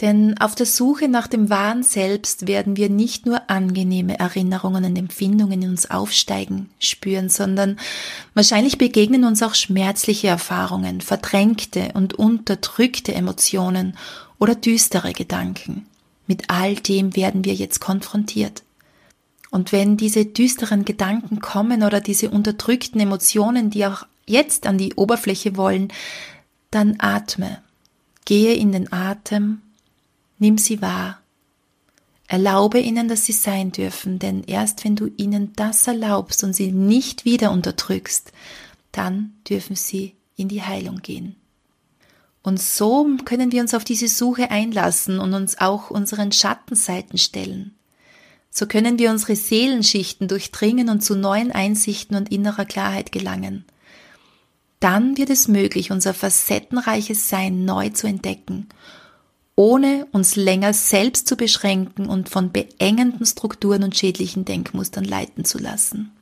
Denn 0.00 0.38
auf 0.38 0.54
der 0.54 0.64
Suche 0.64 1.08
nach 1.08 1.26
dem 1.26 1.50
wahren 1.50 1.82
Selbst 1.82 2.48
werden 2.48 2.78
wir 2.78 2.88
nicht 2.88 3.26
nur 3.26 3.50
angenehme 3.50 4.18
Erinnerungen 4.18 4.86
und 4.86 4.96
Empfindungen 4.96 5.60
in 5.60 5.68
uns 5.68 5.90
aufsteigen, 5.90 6.70
spüren, 6.78 7.28
sondern 7.28 7.78
wahrscheinlich 8.32 8.78
begegnen 8.78 9.24
uns 9.24 9.42
auch 9.42 9.54
schmerzliche 9.54 10.28
Erfahrungen, 10.28 11.02
verdrängte 11.02 11.90
und 11.92 12.14
unterdrückte 12.14 13.12
Emotionen 13.12 13.98
oder 14.38 14.54
düstere 14.54 15.12
Gedanken. 15.12 15.84
Mit 16.26 16.48
all 16.48 16.76
dem 16.76 17.14
werden 17.16 17.44
wir 17.44 17.52
jetzt 17.52 17.80
konfrontiert. 17.80 18.62
Und 19.50 19.72
wenn 19.72 19.96
diese 19.96 20.24
düsteren 20.26 20.84
Gedanken 20.84 21.40
kommen 21.40 21.82
oder 21.82 22.00
diese 22.00 22.30
unterdrückten 22.30 23.00
Emotionen, 23.00 23.70
die 23.70 23.86
auch 23.86 24.06
jetzt 24.26 24.66
an 24.66 24.78
die 24.78 24.94
Oberfläche 24.94 25.56
wollen, 25.56 25.92
dann 26.70 26.96
atme. 26.98 27.60
Gehe 28.24 28.54
in 28.54 28.70
den 28.70 28.92
Atem 28.92 29.62
Nimm 30.40 30.56
sie 30.56 30.80
wahr. 30.80 31.20
Erlaube 32.26 32.80
ihnen, 32.80 33.08
dass 33.08 33.26
sie 33.26 33.32
sein 33.32 33.72
dürfen, 33.72 34.18
denn 34.18 34.42
erst 34.42 34.84
wenn 34.84 34.96
du 34.96 35.10
ihnen 35.18 35.52
das 35.54 35.86
erlaubst 35.86 36.42
und 36.42 36.54
sie 36.54 36.72
nicht 36.72 37.26
wieder 37.26 37.50
unterdrückst, 37.52 38.32
dann 38.90 39.34
dürfen 39.48 39.76
sie 39.76 40.14
in 40.36 40.48
die 40.48 40.62
Heilung 40.62 41.02
gehen. 41.02 41.36
Und 42.42 42.58
so 42.58 43.06
können 43.26 43.52
wir 43.52 43.60
uns 43.60 43.74
auf 43.74 43.84
diese 43.84 44.08
Suche 44.08 44.50
einlassen 44.50 45.18
und 45.18 45.34
uns 45.34 45.58
auch 45.58 45.90
unseren 45.90 46.32
Schattenseiten 46.32 47.18
stellen. 47.18 47.74
So 48.50 48.66
können 48.66 48.98
wir 48.98 49.10
unsere 49.10 49.36
Seelenschichten 49.36 50.28
durchdringen 50.28 50.88
und 50.88 51.02
zu 51.02 51.14
neuen 51.14 51.52
Einsichten 51.52 52.16
und 52.16 52.32
innerer 52.32 52.64
Klarheit 52.64 53.12
gelangen. 53.12 53.64
Dann 54.80 55.16
wird 55.16 55.30
es 55.30 55.46
möglich, 55.46 55.90
unser 55.90 56.14
facettenreiches 56.14 57.28
Sein 57.28 57.64
neu 57.64 57.90
zu 57.90 58.06
entdecken 58.06 58.68
ohne 59.60 60.06
uns 60.12 60.36
länger 60.36 60.72
selbst 60.72 61.28
zu 61.28 61.36
beschränken 61.36 62.06
und 62.06 62.30
von 62.30 62.50
beengenden 62.50 63.26
Strukturen 63.26 63.82
und 63.82 63.94
schädlichen 63.94 64.46
Denkmustern 64.46 65.04
leiten 65.04 65.44
zu 65.44 65.58
lassen. 65.58 66.12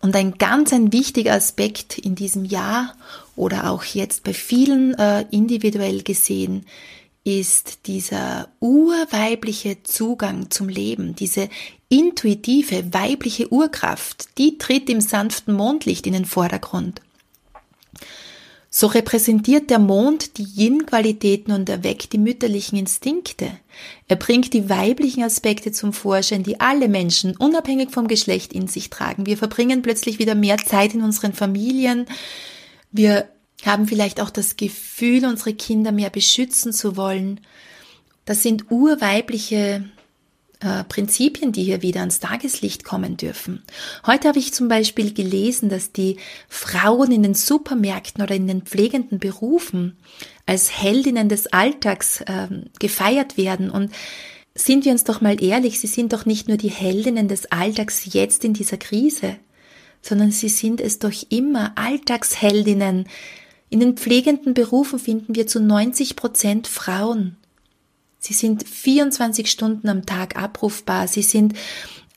Und 0.00 0.16
ein 0.16 0.38
ganz 0.38 0.72
ein 0.72 0.90
wichtiger 0.90 1.34
Aspekt 1.34 1.98
in 1.98 2.14
diesem 2.14 2.46
Jahr 2.46 2.94
oder 3.36 3.70
auch 3.70 3.84
jetzt 3.84 4.24
bei 4.24 4.32
vielen 4.32 4.94
äh, 4.94 5.26
individuell 5.30 6.02
gesehen 6.02 6.64
ist 7.24 7.86
dieser 7.86 8.48
urweibliche 8.60 9.82
Zugang 9.82 10.50
zum 10.50 10.68
Leben, 10.68 11.14
diese 11.14 11.48
intuitive 11.88 12.94
weibliche 12.94 13.52
Urkraft, 13.52 14.38
die 14.38 14.58
tritt 14.58 14.88
im 14.88 15.00
sanften 15.00 15.54
Mondlicht 15.54 16.06
in 16.06 16.12
den 16.14 16.24
Vordergrund. 16.24 17.00
So 18.72 18.86
repräsentiert 18.86 19.68
der 19.68 19.80
Mond 19.80 20.38
die 20.38 20.44
Yin-Qualitäten 20.44 21.52
und 21.52 21.68
erweckt 21.68 22.12
die 22.12 22.18
mütterlichen 22.18 22.78
Instinkte. 22.78 23.50
Er 24.06 24.14
bringt 24.14 24.52
die 24.52 24.70
weiblichen 24.70 25.24
Aspekte 25.24 25.72
zum 25.72 25.92
Vorschein, 25.92 26.44
die 26.44 26.60
alle 26.60 26.88
Menschen 26.88 27.36
unabhängig 27.36 27.90
vom 27.90 28.06
Geschlecht 28.06 28.52
in 28.52 28.68
sich 28.68 28.88
tragen. 28.88 29.26
Wir 29.26 29.36
verbringen 29.36 29.82
plötzlich 29.82 30.20
wieder 30.20 30.36
mehr 30.36 30.56
Zeit 30.56 30.94
in 30.94 31.02
unseren 31.02 31.32
Familien. 31.32 32.06
Wir 32.92 33.28
haben 33.66 33.86
vielleicht 33.86 34.20
auch 34.20 34.30
das 34.30 34.56
Gefühl, 34.56 35.24
unsere 35.24 35.54
Kinder 35.54 35.92
mehr 35.92 36.10
beschützen 36.10 36.72
zu 36.72 36.96
wollen. 36.96 37.40
Das 38.24 38.42
sind 38.42 38.70
urweibliche 38.70 39.84
äh, 40.60 40.84
Prinzipien, 40.84 41.52
die 41.52 41.64
hier 41.64 41.82
wieder 41.82 42.00
ans 42.00 42.20
Tageslicht 42.20 42.84
kommen 42.84 43.16
dürfen. 43.16 43.62
Heute 44.06 44.28
habe 44.28 44.38
ich 44.38 44.52
zum 44.52 44.68
Beispiel 44.68 45.12
gelesen, 45.12 45.68
dass 45.68 45.92
die 45.92 46.18
Frauen 46.48 47.12
in 47.12 47.22
den 47.22 47.34
Supermärkten 47.34 48.22
oder 48.22 48.34
in 48.34 48.46
den 48.46 48.62
pflegenden 48.62 49.18
Berufen 49.18 49.96
als 50.46 50.70
Heldinnen 50.70 51.28
des 51.28 51.46
Alltags 51.48 52.20
äh, 52.20 52.48
gefeiert 52.78 53.36
werden 53.36 53.70
und 53.70 53.90
sind 54.54 54.84
wir 54.84 54.92
uns 54.92 55.04
doch 55.04 55.20
mal 55.20 55.42
ehrlich, 55.42 55.80
sie 55.80 55.86
sind 55.86 56.12
doch 56.12 56.26
nicht 56.26 56.48
nur 56.48 56.56
die 56.56 56.70
Heldinnen 56.70 57.28
des 57.28 57.50
Alltags 57.50 58.12
jetzt 58.12 58.44
in 58.44 58.52
dieser 58.52 58.76
Krise, 58.76 59.36
sondern 60.02 60.30
sie 60.30 60.48
sind 60.48 60.80
es 60.80 60.98
doch 60.98 61.14
immer 61.30 61.72
Alltagsheldinnen. 61.76 63.06
In 63.70 63.78
den 63.78 63.96
pflegenden 63.96 64.52
Berufen 64.52 64.98
finden 64.98 65.36
wir 65.36 65.46
zu 65.46 65.60
90 65.60 66.16
Prozent 66.16 66.66
Frauen. 66.66 67.36
Sie 68.18 68.34
sind 68.34 68.68
24 68.68 69.50
Stunden 69.50 69.88
am 69.88 70.04
Tag 70.04 70.36
abrufbar. 70.36 71.06
Sie 71.06 71.22
sind 71.22 71.54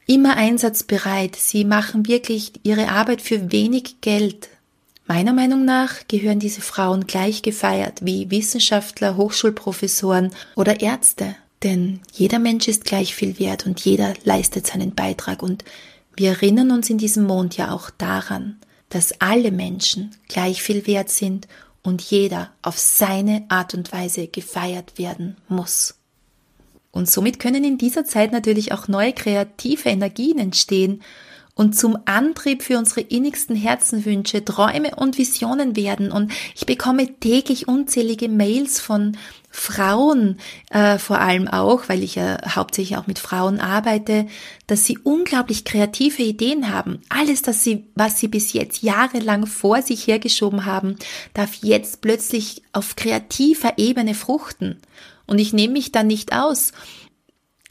immer 0.07 0.35
einsatzbereit. 0.35 1.35
Sie 1.35 1.63
machen 1.63 2.07
wirklich 2.07 2.53
ihre 2.63 2.89
Arbeit 2.89 3.21
für 3.21 3.51
wenig 3.51 4.01
Geld. 4.01 4.49
Meiner 5.05 5.33
Meinung 5.33 5.63
nach 5.63 6.07
gehören 6.07 6.39
diese 6.39 6.61
Frauen 6.61 7.07
gleich 7.07 7.43
gefeiert 7.43 7.99
wie 8.03 8.31
Wissenschaftler, 8.31 9.15
Hochschulprofessoren 9.15 10.31
oder 10.55 10.81
Ärzte. 10.81 11.35
Denn 11.61 12.01
jeder 12.11 12.39
Mensch 12.39 12.67
ist 12.67 12.83
gleich 12.83 13.13
viel 13.13 13.37
wert 13.37 13.65
und 13.65 13.79
jeder 13.79 14.13
leistet 14.23 14.65
seinen 14.65 14.95
Beitrag. 14.95 15.43
Und 15.43 15.63
wir 16.15 16.31
erinnern 16.31 16.71
uns 16.71 16.89
in 16.89 16.97
diesem 16.97 17.25
Mond 17.25 17.57
ja 17.57 17.71
auch 17.71 17.89
daran, 17.91 18.57
dass 18.93 19.19
alle 19.19 19.51
Menschen 19.51 20.15
gleich 20.27 20.61
viel 20.61 20.85
wert 20.85 21.09
sind 21.09 21.47
und 21.81 22.01
jeder 22.01 22.51
auf 22.61 22.77
seine 22.77 23.43
Art 23.49 23.73
und 23.73 23.91
Weise 23.91 24.27
gefeiert 24.27 24.99
werden 24.99 25.37
muss. 25.47 25.95
Und 26.91 27.09
somit 27.09 27.39
können 27.39 27.63
in 27.63 27.79
dieser 27.79 28.05
Zeit 28.05 28.31
natürlich 28.31 28.71
auch 28.71 28.87
neue 28.87 29.13
kreative 29.13 29.89
Energien 29.89 30.37
entstehen 30.37 31.01
und 31.55 31.77
zum 31.77 31.97
Antrieb 32.05 32.63
für 32.63 32.79
unsere 32.79 33.01
innigsten 33.01 33.55
Herzenwünsche, 33.55 34.43
Träume 34.43 34.95
und 34.95 35.17
Visionen 35.17 35.75
werden. 35.75 36.11
Und 36.11 36.31
ich 36.55 36.65
bekomme 36.65 37.19
täglich 37.19 37.67
unzählige 37.67 38.27
Mails 38.27 38.79
von 38.79 39.17
Frauen, 39.51 40.39
äh, 40.71 40.97
vor 40.97 41.19
allem 41.19 41.47
auch, 41.47 41.87
weil 41.87 42.01
ich 42.01 42.15
ja 42.15 42.39
hauptsächlich 42.55 42.97
auch 42.97 43.05
mit 43.05 43.19
Frauen 43.19 43.59
arbeite, 43.59 44.25
dass 44.65 44.85
sie 44.85 44.97
unglaublich 44.97 45.63
kreative 45.63 46.23
Ideen 46.23 46.73
haben. 46.73 47.01
Alles, 47.09 47.43
das 47.43 47.63
sie, 47.63 47.85
was 47.93 48.19
sie 48.19 48.29
bis 48.29 48.53
jetzt 48.53 48.81
jahrelang 48.81 49.45
vor 49.45 49.83
sich 49.83 50.07
hergeschoben 50.07 50.65
haben, 50.65 50.97
darf 51.35 51.53
jetzt 51.61 52.01
plötzlich 52.01 52.63
auf 52.71 52.95
kreativer 52.95 53.73
Ebene 53.77 54.15
fruchten. 54.15 54.81
Und 55.27 55.37
ich 55.37 55.53
nehme 55.53 55.73
mich 55.73 55.91
da 55.91 56.01
nicht 56.01 56.33
aus. 56.33 56.73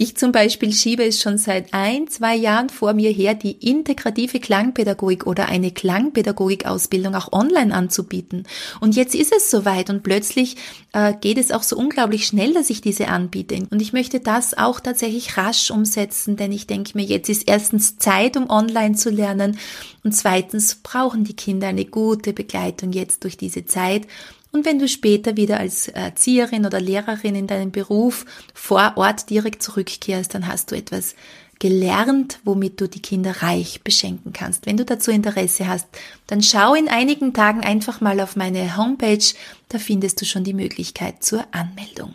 Ich 0.02 0.16
zum 0.16 0.32
Beispiel 0.32 0.73
schiebe 0.73 1.04
es 1.04 1.23
schon 1.23 1.38
seit 1.38 1.73
ein, 1.73 2.09
zwei 2.09 2.35
Jahren 2.35 2.71
vor 2.71 2.92
mir 2.92 3.12
her, 3.12 3.35
die 3.35 3.52
integrative 3.52 4.40
Klangpädagogik 4.40 5.28
oder 5.28 5.47
eine 5.47 5.71
Klangpädagogik-Ausbildung 5.71 7.14
auch 7.14 7.32
online 7.32 7.73
anzubieten. 7.73 8.42
Und 8.80 8.97
jetzt 8.97 9.14
ist 9.14 9.32
es 9.32 9.49
soweit 9.49 9.90
und 9.90 10.02
plötzlich 10.02 10.56
äh, 10.92 11.14
geht 11.21 11.38
es 11.38 11.52
auch 11.52 11.62
so 11.62 11.76
unglaublich 11.76 12.26
schnell, 12.26 12.52
dass 12.52 12.68
ich 12.68 12.80
diese 12.80 13.06
anbiete. 13.06 13.64
Und 13.71 13.80
ich 13.80 13.92
möchte 13.92 14.18
das 14.18 14.59
auch 14.59 14.80
tatsächlich 14.80 15.37
rasch 15.37 15.71
umsetzen, 15.71 16.37
denn 16.37 16.50
ich 16.50 16.66
denke 16.66 16.90
mir, 16.94 17.04
jetzt 17.04 17.28
ist 17.28 17.47
erstens 17.47 17.97
Zeit, 17.97 18.37
um 18.37 18.50
online 18.50 18.97
zu 18.97 19.09
lernen 19.09 19.56
und 20.02 20.16
zweitens 20.16 20.80
brauchen 20.82 21.23
die 21.23 21.37
Kinder 21.37 21.68
eine 21.68 21.85
gute 21.85 22.32
Begleitung 22.32 22.90
jetzt 22.90 23.23
durch 23.23 23.37
diese 23.37 23.66
Zeit 23.66 24.09
und 24.52 24.66
wenn 24.66 24.78
du 24.78 24.87
später 24.87 25.37
wieder 25.37 25.59
als 25.59 25.88
Erzieherin 25.88 26.66
oder 26.66 26.80
Lehrerin 26.80 27.35
in 27.35 27.47
deinen 27.47 27.73
Beruf 27.73 28.26
vor 28.52 28.92
Ort 28.97 29.30
direkt 29.30 29.62
zurückkehrst, 29.62 30.35
dann 30.35 30.47
hast 30.47 30.71
du 30.71 30.76
etwas 30.76 31.14
gelernt, 31.59 32.38
womit 32.44 32.80
du 32.80 32.88
die 32.88 33.00
Kinder 33.00 33.42
reich 33.42 33.82
beschenken 33.82 34.32
kannst. 34.32 34.66
Wenn 34.66 34.76
du 34.76 34.85
dazu 34.85 35.11
Interesse 35.11 35.68
hast, 35.68 35.87
dann 36.26 36.42
schau 36.42 36.75
in 36.75 36.88
einigen 36.88 37.32
Tagen 37.32 37.61
einfach 37.61 38.00
mal 38.00 38.21
auf 38.21 38.37
meine 38.37 38.76
Homepage, 38.76 39.25
da 39.68 39.78
findest 39.78 40.21
du 40.21 40.26
schon 40.26 40.44
die 40.44 40.54
Möglichkeit 40.54 41.25
zur 41.25 41.47
Anmeldung. 41.52 42.14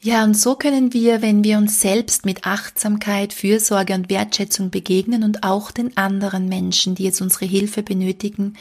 Ja, 0.00 0.24
und 0.24 0.34
so 0.34 0.56
können 0.56 0.92
wir, 0.92 1.22
wenn 1.22 1.42
wir 1.42 1.58
uns 1.58 1.80
selbst 1.80 2.24
mit 2.24 2.44
Achtsamkeit, 2.44 3.32
Fürsorge 3.32 3.94
und 3.94 4.10
Wertschätzung 4.10 4.70
begegnen 4.70 5.24
und 5.24 5.42
auch 5.42 5.70
den 5.70 5.96
anderen 5.96 6.48
Menschen, 6.48 6.94
die 6.94 7.04
jetzt 7.04 7.20
unsere 7.20 7.46
Hilfe 7.46 7.82
benötigen, 7.82 8.56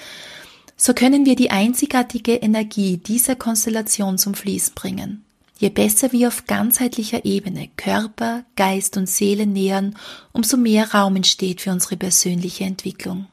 so 0.78 0.94
können 0.94 1.26
wir 1.26 1.36
die 1.36 1.50
einzigartige 1.50 2.36
Energie 2.36 2.98
dieser 2.98 3.36
Konstellation 3.36 4.18
zum 4.18 4.36
Fließen 4.36 4.76
bringen. 4.76 5.26
Je 5.60 5.70
besser 5.70 6.12
wir 6.12 6.28
auf 6.28 6.46
ganzheitlicher 6.46 7.26
Ebene 7.26 7.70
Körper, 7.78 8.44
Geist 8.56 8.96
und 8.96 9.10
Seele 9.10 9.48
nähern, 9.48 9.96
umso 10.34 10.56
mehr 10.56 10.94
Raum 10.94 11.16
entsteht 11.16 11.62
für 11.62 11.72
unsere 11.72 11.98
persönliche 11.98 12.64
Entwicklung. 12.64 13.26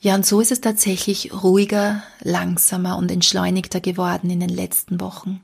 Ja, 0.00 0.16
und 0.16 0.26
so 0.26 0.40
ist 0.40 0.50
es 0.50 0.60
tatsächlich 0.60 1.32
ruhiger, 1.32 2.02
langsamer 2.20 2.98
und 2.98 3.12
entschleunigter 3.12 3.80
geworden 3.80 4.28
in 4.28 4.40
den 4.40 4.50
letzten 4.50 5.00
Wochen. 5.00 5.40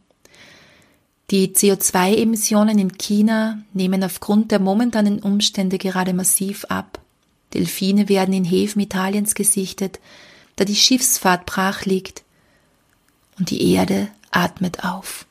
Die 1.30 1.54
CO2-Emissionen 1.54 2.78
in 2.78 2.98
China 2.98 3.62
nehmen 3.72 4.02
aufgrund 4.02 4.50
der 4.50 4.58
momentanen 4.58 5.20
Umstände 5.20 5.78
gerade 5.78 6.12
massiv 6.12 6.64
ab. 6.64 7.00
Delfine 7.54 8.08
werden 8.08 8.34
in 8.34 8.44
Häfen 8.44 8.80
Italiens 8.80 9.36
gesichtet, 9.36 10.00
da 10.56 10.64
die 10.64 10.76
Schiffsfahrt 10.76 11.46
brach 11.46 11.84
liegt 11.84 12.22
und 13.38 13.50
die 13.50 13.72
Erde 13.72 14.08
atmet 14.30 14.84
auf. 14.84 15.26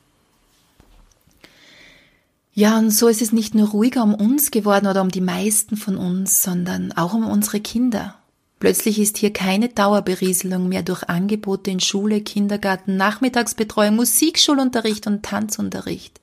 Ja, 2.52 2.78
und 2.78 2.90
so 2.90 3.08
ist 3.08 3.22
es 3.22 3.32
nicht 3.32 3.54
nur 3.54 3.68
ruhiger 3.68 4.02
um 4.02 4.14
uns 4.14 4.50
geworden 4.50 4.86
oder 4.86 5.02
um 5.02 5.10
die 5.10 5.20
meisten 5.20 5.76
von 5.76 5.96
uns, 5.96 6.42
sondern 6.42 6.92
auch 6.92 7.14
um 7.14 7.26
unsere 7.26 7.60
Kinder. 7.60 8.16
Plötzlich 8.58 8.98
ist 8.98 9.16
hier 9.16 9.32
keine 9.32 9.70
Dauerberieselung 9.70 10.68
mehr 10.68 10.82
durch 10.82 11.04
Angebote 11.04 11.70
in 11.70 11.80
Schule, 11.80 12.20
Kindergarten, 12.20 12.96
Nachmittagsbetreuung, 12.98 13.96
Musikschulunterricht 13.96 15.06
und 15.06 15.22
Tanzunterricht. 15.22 16.20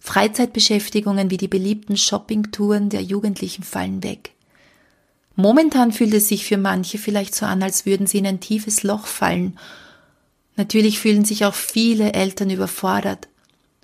Freizeitbeschäftigungen 0.00 1.30
wie 1.30 1.36
die 1.36 1.48
beliebten 1.48 1.96
Shoppingtouren 1.96 2.88
der 2.88 3.02
Jugendlichen 3.02 3.62
fallen 3.62 4.02
weg. 4.02 4.30
Momentan 5.34 5.92
fühlt 5.92 6.12
es 6.14 6.28
sich 6.28 6.44
für 6.44 6.58
manche 6.58 6.98
vielleicht 6.98 7.34
so 7.34 7.46
an, 7.46 7.62
als 7.62 7.86
würden 7.86 8.06
sie 8.06 8.18
in 8.18 8.26
ein 8.26 8.40
tiefes 8.40 8.82
Loch 8.82 9.06
fallen. 9.06 9.58
Natürlich 10.56 10.98
fühlen 10.98 11.24
sich 11.24 11.44
auch 11.44 11.54
viele 11.54 12.12
Eltern 12.12 12.50
überfordert 12.50 13.28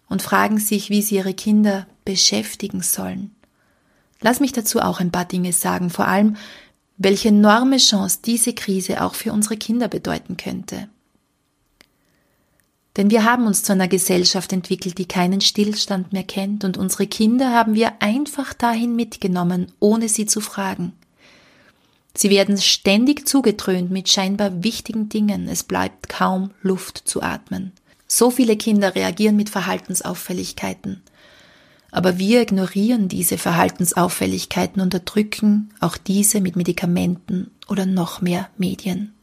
und 0.09 0.23
fragen 0.23 0.59
sich, 0.59 0.90
wie 0.90 1.02
sie 1.02 1.17
ihre 1.17 1.35
Kinder 1.35 1.87
beschäftigen 2.05 2.83
sollen. 2.83 3.35
Lass 4.21 4.40
mich 4.40 4.52
dazu 4.52 4.81
auch 4.81 5.00
ein 5.00 5.12
paar 5.12 5.25
Dinge 5.25 5.52
sagen, 5.52 5.90
vor 5.90 6.09
allem, 6.09 6.37
welche 6.97 7.28
enorme 7.28 7.76
Chance 7.78 8.19
diese 8.25 8.52
Krise 8.52 9.02
auch 9.02 9.14
für 9.14 9.33
unsere 9.33 9.57
Kinder 9.57 9.88
bedeuten 9.88 10.37
könnte. 10.37 10.88
Denn 12.97 13.12
wir 13.12 13.23
haben 13.23 13.47
uns 13.47 13.62
zu 13.62 13.73
einer 13.73 13.87
Gesellschaft 13.87 14.52
entwickelt, 14.52 14.99
die 14.99 15.07
keinen 15.07 15.40
Stillstand 15.40 16.12
mehr 16.12 16.25
kennt, 16.25 16.64
und 16.64 16.76
unsere 16.76 17.07
Kinder 17.07 17.52
haben 17.52 17.75
wir 17.75 18.02
einfach 18.02 18.52
dahin 18.52 18.97
mitgenommen, 18.97 19.71
ohne 19.78 20.09
sie 20.09 20.26
zu 20.26 20.40
fragen. 20.40 20.95
Sie 22.20 22.30
werden 22.30 22.58
ständig 22.58 23.28
zugetrönt 23.28 23.92
mit 23.92 24.08
scheinbar 24.08 24.64
wichtigen 24.64 25.08
Dingen, 25.08 25.46
es 25.46 25.62
bleibt 25.62 26.08
kaum 26.08 26.50
Luft 26.62 26.98
zu 27.04 27.22
atmen. 27.22 27.70
So 28.08 28.32
viele 28.32 28.56
Kinder 28.56 28.96
reagieren 28.96 29.37
mit 29.37 29.50
Verhaltensauffälligkeiten. 29.50 31.00
Aber 31.92 32.18
wir 32.18 32.42
ignorieren 32.42 33.06
diese 33.06 33.38
Verhaltensauffälligkeiten, 33.38 34.82
unterdrücken 34.82 35.72
auch 35.78 35.96
diese 35.96 36.40
mit 36.40 36.56
Medikamenten 36.56 37.52
oder 37.68 37.87
noch 37.87 38.20
mehr 38.20 38.48
Medien. 38.58 39.14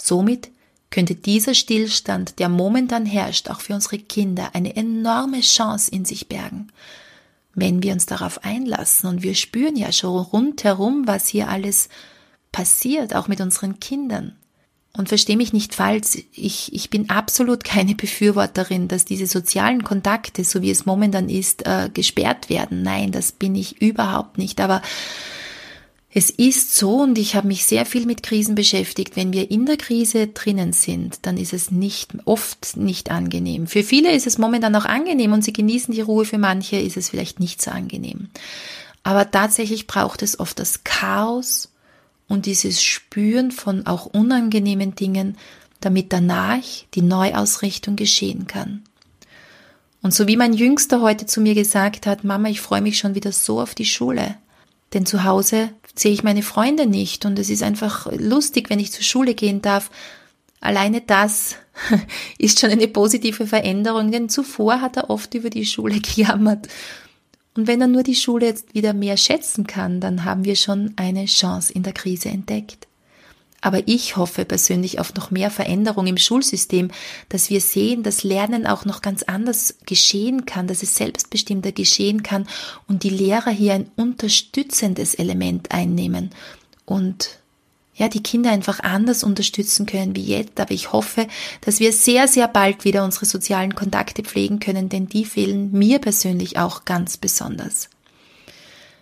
Somit 0.00 0.48
könnte 0.88 1.14
dieser 1.14 1.52
Stillstand, 1.52 2.38
der 2.38 2.48
momentan 2.48 3.04
herrscht, 3.04 3.50
auch 3.50 3.60
für 3.60 3.74
unsere 3.74 3.98
Kinder 3.98 4.54
eine 4.54 4.76
enorme 4.76 5.42
Chance 5.42 5.90
in 5.90 6.06
sich 6.06 6.26
bergen, 6.26 6.68
wenn 7.54 7.82
wir 7.82 7.92
uns 7.92 8.06
darauf 8.06 8.44
einlassen. 8.44 9.08
Und 9.08 9.22
wir 9.22 9.34
spüren 9.34 9.76
ja 9.76 9.92
schon 9.92 10.18
rundherum, 10.18 11.06
was 11.06 11.28
hier 11.28 11.48
alles 11.48 11.88
passiert, 12.50 13.14
auch 13.14 13.28
mit 13.28 13.40
unseren 13.40 13.80
Kindern. 13.80 14.36
Und 14.94 15.08
verstehe 15.08 15.38
mich 15.38 15.54
nicht 15.54 15.74
falsch, 15.74 16.18
ich, 16.34 16.72
ich 16.74 16.90
bin 16.90 17.08
absolut 17.08 17.64
keine 17.64 17.94
Befürworterin, 17.94 18.88
dass 18.88 19.04
diese 19.04 19.26
sozialen 19.26 19.84
Kontakte, 19.84 20.44
so 20.44 20.62
wie 20.62 20.70
es 20.70 20.86
momentan 20.86 21.28
ist, 21.28 21.66
äh, 21.66 21.88
gesperrt 21.92 22.50
werden. 22.50 22.82
Nein, 22.82 23.10
das 23.10 23.32
bin 23.32 23.54
ich 23.54 23.80
überhaupt 23.80 24.38
nicht. 24.38 24.60
Aber 24.60 24.82
es 26.14 26.28
ist 26.28 26.76
so, 26.76 26.96
und 26.96 27.16
ich 27.16 27.34
habe 27.34 27.46
mich 27.46 27.64
sehr 27.64 27.86
viel 27.86 28.04
mit 28.04 28.22
Krisen 28.22 28.54
beschäftigt, 28.54 29.16
wenn 29.16 29.32
wir 29.32 29.50
in 29.50 29.64
der 29.64 29.78
Krise 29.78 30.26
drinnen 30.26 30.74
sind, 30.74 31.20
dann 31.22 31.38
ist 31.38 31.54
es 31.54 31.70
nicht 31.70 32.12
oft 32.26 32.76
nicht 32.76 33.10
angenehm. 33.10 33.66
Für 33.66 33.82
viele 33.82 34.12
ist 34.12 34.26
es 34.26 34.36
momentan 34.36 34.76
auch 34.76 34.84
angenehm 34.84 35.32
und 35.32 35.42
sie 35.42 35.54
genießen 35.54 35.94
die 35.94 36.02
Ruhe, 36.02 36.26
für 36.26 36.36
manche 36.36 36.76
ist 36.76 36.98
es 36.98 37.08
vielleicht 37.08 37.40
nicht 37.40 37.62
so 37.62 37.70
angenehm. 37.70 38.28
Aber 39.02 39.30
tatsächlich 39.30 39.86
braucht 39.86 40.20
es 40.20 40.38
oft 40.38 40.58
das 40.58 40.84
Chaos 40.84 41.72
und 42.28 42.44
dieses 42.44 42.82
Spüren 42.82 43.50
von 43.50 43.86
auch 43.86 44.04
unangenehmen 44.04 44.94
Dingen, 44.94 45.38
damit 45.80 46.12
danach 46.12 46.62
die 46.92 47.02
Neuausrichtung 47.02 47.96
geschehen 47.96 48.46
kann. 48.46 48.82
Und 50.02 50.12
so 50.12 50.26
wie 50.26 50.36
mein 50.36 50.52
Jüngster 50.52 51.00
heute 51.00 51.24
zu 51.24 51.40
mir 51.40 51.54
gesagt 51.54 52.06
hat, 52.06 52.22
Mama, 52.22 52.48
ich 52.48 52.60
freue 52.60 52.82
mich 52.82 52.98
schon 52.98 53.14
wieder 53.14 53.32
so 53.32 53.60
auf 53.60 53.74
die 53.74 53.86
Schule. 53.86 54.36
Denn 54.92 55.06
zu 55.06 55.24
Hause 55.24 55.70
sehe 55.94 56.12
ich 56.12 56.22
meine 56.22 56.42
Freunde 56.42 56.86
nicht 56.86 57.24
und 57.24 57.38
es 57.38 57.50
ist 57.50 57.62
einfach 57.62 58.10
lustig, 58.12 58.70
wenn 58.70 58.78
ich 58.78 58.92
zur 58.92 59.04
Schule 59.04 59.34
gehen 59.34 59.62
darf. 59.62 59.90
Alleine 60.60 61.00
das 61.00 61.56
ist 62.38 62.60
schon 62.60 62.70
eine 62.70 62.88
positive 62.88 63.46
Veränderung, 63.46 64.12
denn 64.12 64.28
zuvor 64.28 64.80
hat 64.80 64.96
er 64.96 65.10
oft 65.10 65.34
über 65.34 65.50
die 65.50 65.66
Schule 65.66 66.00
gejammert. 66.00 66.68
Und 67.54 67.66
wenn 67.66 67.80
er 67.80 67.86
nur 67.86 68.02
die 68.02 68.14
Schule 68.14 68.46
jetzt 68.46 68.74
wieder 68.74 68.94
mehr 68.94 69.16
schätzen 69.16 69.66
kann, 69.66 70.00
dann 70.00 70.24
haben 70.24 70.44
wir 70.44 70.56
schon 70.56 70.94
eine 70.96 71.26
Chance 71.26 71.72
in 71.72 71.82
der 71.82 71.92
Krise 71.92 72.30
entdeckt. 72.30 72.86
Aber 73.62 73.86
ich 73.86 74.16
hoffe 74.16 74.44
persönlich 74.44 74.98
auf 74.98 75.14
noch 75.14 75.30
mehr 75.30 75.50
Veränderung 75.50 76.08
im 76.08 76.18
Schulsystem, 76.18 76.90
dass 77.28 77.48
wir 77.48 77.60
sehen, 77.60 78.02
dass 78.02 78.24
Lernen 78.24 78.66
auch 78.66 78.84
noch 78.84 79.00
ganz 79.00 79.22
anders 79.22 79.76
geschehen 79.86 80.44
kann, 80.46 80.66
dass 80.66 80.82
es 80.82 80.96
selbstbestimmter 80.96 81.70
geschehen 81.70 82.24
kann 82.24 82.46
und 82.88 83.04
die 83.04 83.10
Lehrer 83.10 83.52
hier 83.52 83.74
ein 83.74 83.88
unterstützendes 83.94 85.14
Element 85.14 85.70
einnehmen 85.70 86.30
und 86.84 87.38
ja, 87.94 88.08
die 88.08 88.22
Kinder 88.22 88.50
einfach 88.50 88.80
anders 88.80 89.22
unterstützen 89.22 89.86
können 89.86 90.16
wie 90.16 90.24
jetzt. 90.24 90.58
Aber 90.58 90.72
ich 90.72 90.92
hoffe, 90.92 91.28
dass 91.60 91.78
wir 91.78 91.92
sehr, 91.92 92.26
sehr 92.26 92.48
bald 92.48 92.84
wieder 92.84 93.04
unsere 93.04 93.26
sozialen 93.26 93.74
Kontakte 93.74 94.22
pflegen 94.22 94.58
können, 94.60 94.88
denn 94.88 95.06
die 95.06 95.24
fehlen 95.24 95.70
mir 95.72 96.00
persönlich 96.00 96.58
auch 96.58 96.84
ganz 96.84 97.16
besonders. 97.16 97.90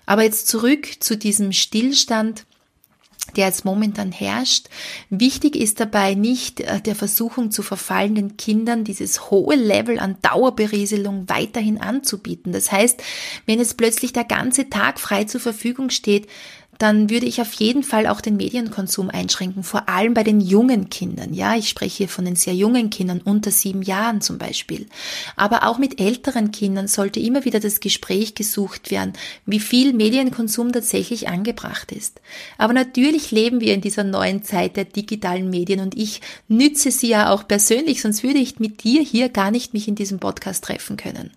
Aber 0.06 0.24
jetzt 0.24 0.48
zurück 0.48 0.88
zu 0.98 1.16
diesem 1.16 1.52
Stillstand 1.52 2.44
der 3.36 3.46
jetzt 3.46 3.64
momentan 3.64 4.12
herrscht. 4.12 4.68
Wichtig 5.08 5.56
ist 5.56 5.80
dabei 5.80 6.14
nicht 6.14 6.60
äh, 6.60 6.80
der 6.80 6.94
Versuchung 6.94 7.50
zu 7.50 7.62
verfallen, 7.62 8.14
den 8.14 8.36
Kindern 8.36 8.84
dieses 8.84 9.30
hohe 9.30 9.54
Level 9.54 9.98
an 9.98 10.16
Dauerberieselung 10.22 11.28
weiterhin 11.28 11.80
anzubieten. 11.80 12.52
Das 12.52 12.72
heißt, 12.72 13.02
wenn 13.46 13.58
jetzt 13.58 13.76
plötzlich 13.76 14.12
der 14.12 14.24
ganze 14.24 14.68
Tag 14.68 14.98
frei 14.98 15.24
zur 15.24 15.40
Verfügung 15.40 15.90
steht, 15.90 16.26
dann 16.80 17.10
würde 17.10 17.26
ich 17.26 17.42
auf 17.42 17.52
jeden 17.52 17.82
Fall 17.82 18.06
auch 18.06 18.22
den 18.22 18.38
Medienkonsum 18.38 19.10
einschränken, 19.10 19.62
vor 19.64 19.90
allem 19.90 20.14
bei 20.14 20.24
den 20.24 20.40
jungen 20.40 20.88
Kindern. 20.88 21.34
Ja, 21.34 21.54
ich 21.54 21.68
spreche 21.68 21.98
hier 21.98 22.08
von 22.08 22.24
den 22.24 22.36
sehr 22.36 22.54
jungen 22.54 22.88
Kindern, 22.88 23.20
unter 23.22 23.50
sieben 23.50 23.82
Jahren 23.82 24.22
zum 24.22 24.38
Beispiel. 24.38 24.86
Aber 25.36 25.66
auch 25.66 25.76
mit 25.76 26.00
älteren 26.00 26.52
Kindern 26.52 26.88
sollte 26.88 27.20
immer 27.20 27.44
wieder 27.44 27.60
das 27.60 27.80
Gespräch 27.80 28.34
gesucht 28.34 28.90
werden, 28.90 29.12
wie 29.44 29.60
viel 29.60 29.92
Medienkonsum 29.92 30.72
tatsächlich 30.72 31.28
angebracht 31.28 31.92
ist. 31.92 32.22
Aber 32.56 32.72
natürlich 32.72 33.30
leben 33.30 33.60
wir 33.60 33.74
in 33.74 33.82
dieser 33.82 34.04
neuen 34.04 34.42
Zeit 34.42 34.78
der 34.78 34.86
digitalen 34.86 35.50
Medien 35.50 35.80
und 35.80 35.98
ich 35.98 36.22
nütze 36.48 36.90
sie 36.90 37.08
ja 37.08 37.30
auch 37.30 37.46
persönlich, 37.46 38.00
sonst 38.00 38.22
würde 38.22 38.38
ich 38.38 38.58
mit 38.58 38.84
dir 38.84 39.02
hier 39.02 39.28
gar 39.28 39.50
nicht 39.50 39.74
mich 39.74 39.86
in 39.86 39.96
diesem 39.96 40.18
Podcast 40.18 40.64
treffen 40.64 40.96
können. 40.96 41.32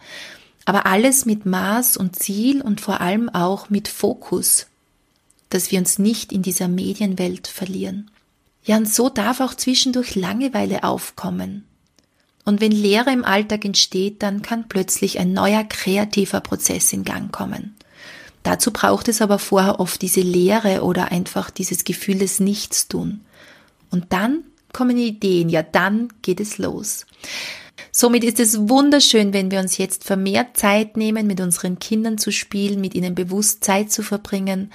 Aber 0.64 0.86
alles 0.86 1.26
mit 1.26 1.46
Maß 1.46 1.98
und 1.98 2.18
Ziel 2.18 2.62
und 2.62 2.80
vor 2.80 3.02
allem 3.02 3.28
auch 3.28 3.70
mit 3.70 3.90
Fokus 3.90 4.68
dass 5.54 5.72
wir 5.72 5.80
uns 5.80 6.00
nicht 6.00 6.32
in 6.32 6.42
dieser 6.42 6.68
Medienwelt 6.68 7.48
verlieren. 7.48 8.10
Ja, 8.64 8.78
und 8.78 8.88
so 8.88 9.10
darf 9.10 9.40
auch 9.42 9.54
zwischendurch 9.54 10.16
Langeweile 10.16 10.84
aufkommen. 10.84 11.66
Und 12.46 12.62
wenn 12.62 12.72
Leere 12.72 13.12
im 13.12 13.24
Alltag 13.24 13.66
entsteht, 13.66 14.22
dann 14.22 14.42
kann 14.42 14.68
plötzlich 14.68 15.20
ein 15.20 15.34
neuer 15.34 15.64
kreativer 15.64 16.42
Prozess 16.42 16.92
in 16.92 17.04
Gang 17.04 17.32
kommen. 17.32 17.76
Dazu 18.44 18.72
braucht 18.72 19.08
es 19.08 19.22
aber 19.22 19.40
vorher 19.40 19.80
oft 19.80 20.02
diese 20.02 20.22
Leere 20.22 20.84
oder 20.84 21.12
einfach 21.12 21.50
dieses 21.50 21.86
Gefühl 21.86 22.20
des 22.20 22.40
Nichtstun. 22.40 23.22
Und 23.90 24.12
dann 24.12 24.44
kommen 24.74 24.98
Ideen, 24.98 25.50
ja, 25.50 25.64
dann 25.64 26.10
geht 26.22 26.42
es 26.42 26.58
los. 26.58 27.06
Somit 27.92 28.24
ist 28.24 28.40
es 28.40 28.68
wunderschön, 28.70 29.34
wenn 29.34 29.52
wir 29.52 29.60
uns 29.60 29.78
jetzt 29.78 30.04
vermehrt 30.04 30.58
Zeit 30.58 30.98
nehmen, 30.98 31.28
mit 31.28 31.40
unseren 31.40 31.80
Kindern 31.80 32.18
zu 32.18 32.32
spielen, 32.32 32.82
mit 32.82 32.96
ihnen 32.96 33.16
bewusst 33.16 33.64
Zeit 33.64 33.92
zu 33.92 34.04
verbringen, 34.04 34.72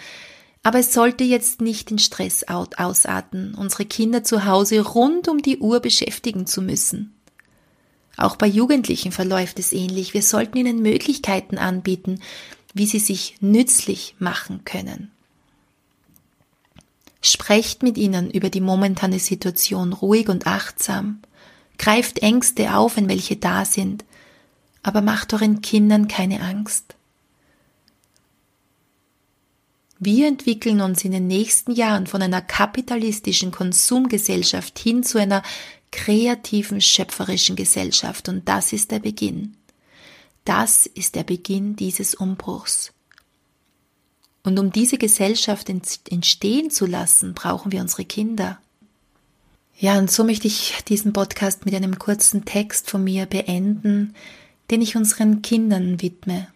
aber 0.68 0.80
es 0.80 0.92
sollte 0.92 1.24
jetzt 1.24 1.62
nicht 1.62 1.90
in 1.90 1.98
Stress 1.98 2.44
ausarten, 2.46 3.54
unsere 3.54 3.86
Kinder 3.86 4.22
zu 4.22 4.44
Hause 4.44 4.82
rund 4.82 5.26
um 5.26 5.40
die 5.40 5.60
Uhr 5.60 5.80
beschäftigen 5.80 6.46
zu 6.46 6.60
müssen. 6.60 7.14
Auch 8.18 8.36
bei 8.36 8.46
Jugendlichen 8.46 9.10
verläuft 9.10 9.58
es 9.58 9.72
ähnlich. 9.72 10.12
Wir 10.12 10.20
sollten 10.20 10.58
ihnen 10.58 10.82
Möglichkeiten 10.82 11.56
anbieten, 11.56 12.20
wie 12.74 12.84
sie 12.84 12.98
sich 12.98 13.36
nützlich 13.40 14.14
machen 14.18 14.66
können. 14.66 15.10
Sprecht 17.22 17.82
mit 17.82 17.96
ihnen 17.96 18.30
über 18.30 18.50
die 18.50 18.60
momentane 18.60 19.20
Situation 19.20 19.94
ruhig 19.94 20.28
und 20.28 20.46
achtsam. 20.46 21.22
Greift 21.78 22.18
Ängste 22.18 22.74
auf, 22.76 22.98
wenn 22.98 23.08
welche 23.08 23.36
da 23.36 23.64
sind, 23.64 24.04
aber 24.82 25.00
macht 25.00 25.32
euren 25.32 25.62
Kindern 25.62 26.08
keine 26.08 26.42
Angst. 26.42 26.97
Wir 30.00 30.28
entwickeln 30.28 30.80
uns 30.80 31.04
in 31.04 31.10
den 31.10 31.26
nächsten 31.26 31.72
Jahren 31.72 32.06
von 32.06 32.22
einer 32.22 32.40
kapitalistischen 32.40 33.50
Konsumgesellschaft 33.50 34.78
hin 34.78 35.02
zu 35.02 35.18
einer 35.18 35.42
kreativen, 35.90 36.80
schöpferischen 36.80 37.56
Gesellschaft 37.56 38.28
und 38.28 38.48
das 38.48 38.72
ist 38.72 38.92
der 38.92 39.00
Beginn. 39.00 39.56
Das 40.44 40.86
ist 40.86 41.16
der 41.16 41.24
Beginn 41.24 41.74
dieses 41.74 42.14
Umbruchs. 42.14 42.92
Und 44.44 44.58
um 44.60 44.70
diese 44.70 44.98
Gesellschaft 44.98 45.68
entstehen 45.68 46.70
zu 46.70 46.86
lassen, 46.86 47.34
brauchen 47.34 47.72
wir 47.72 47.80
unsere 47.80 48.04
Kinder. 48.04 48.60
Ja, 49.76 49.98
und 49.98 50.10
so 50.10 50.22
möchte 50.24 50.46
ich 50.46 50.74
diesen 50.88 51.12
Podcast 51.12 51.64
mit 51.64 51.74
einem 51.74 51.98
kurzen 51.98 52.44
Text 52.44 52.88
von 52.88 53.02
mir 53.02 53.26
beenden, 53.26 54.14
den 54.70 54.80
ich 54.80 54.96
unseren 54.96 55.42
Kindern 55.42 56.00
widme 56.00 56.48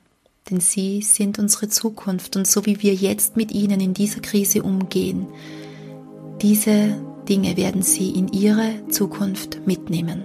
denn 0.51 0.61
sie 0.61 1.03
sind 1.03 1.39
unsere 1.39 1.69
Zukunft 1.69 2.37
und 2.37 2.47
so 2.47 2.67
wie 2.67 2.83
wir 2.83 2.95
jetzt 2.95 3.37
mit 3.37 3.53
ihnen 3.53 3.81
in 3.81 3.95
dieser 3.95 4.21
Krise 4.21 4.63
umgehen, 4.63 5.27
Diese 6.43 7.01
Dinge 7.29 7.57
werden 7.57 7.83
sie 7.83 8.11
in 8.11 8.27
ihre 8.27 8.89
Zukunft 8.89 9.65
mitnehmen. 9.65 10.25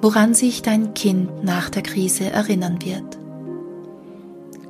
Woran 0.00 0.34
sich 0.34 0.62
dein 0.62 0.94
Kind 0.94 1.42
nach 1.42 1.68
der 1.68 1.82
Krise 1.82 2.30
erinnern 2.30 2.78
wird. 2.84 3.18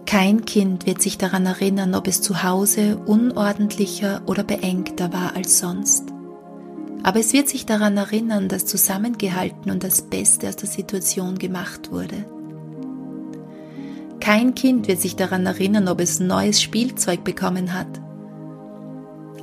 Kein 0.07 0.47
Kind 0.47 0.87
wird 0.87 1.03
sich 1.03 1.19
daran 1.19 1.45
erinnern, 1.45 1.95
ob 1.95 2.07
es 2.07 2.23
zu 2.23 2.43
Hause 2.43 2.97
unordentlicher 3.05 4.23
oder 4.27 4.45
beengter 4.45 5.13
war 5.13 5.37
als 5.37 5.59
sonst. 5.59 6.05
Aber 7.03 7.19
es 7.19 7.33
wird 7.33 7.49
sich 7.49 7.67
daran 7.67 7.97
erinnern, 7.97 8.49
dass 8.49 8.65
zusammengehalten 8.65 9.71
und 9.71 9.83
das 9.83 10.03
Beste 10.03 10.49
aus 10.49 10.57
der 10.57 10.69
Situation 10.69 11.39
gemacht 11.39 11.91
wurde. 11.91 12.25
Kein 14.21 14.55
Kind 14.55 14.87
wird 14.87 15.01
sich 15.01 15.17
daran 15.17 15.47
erinnern, 15.47 15.89
ob 15.89 16.01
es 16.01 16.21
neues 16.21 16.63
Spielzeug 16.63 17.25
bekommen 17.25 17.75
hat. 17.75 17.89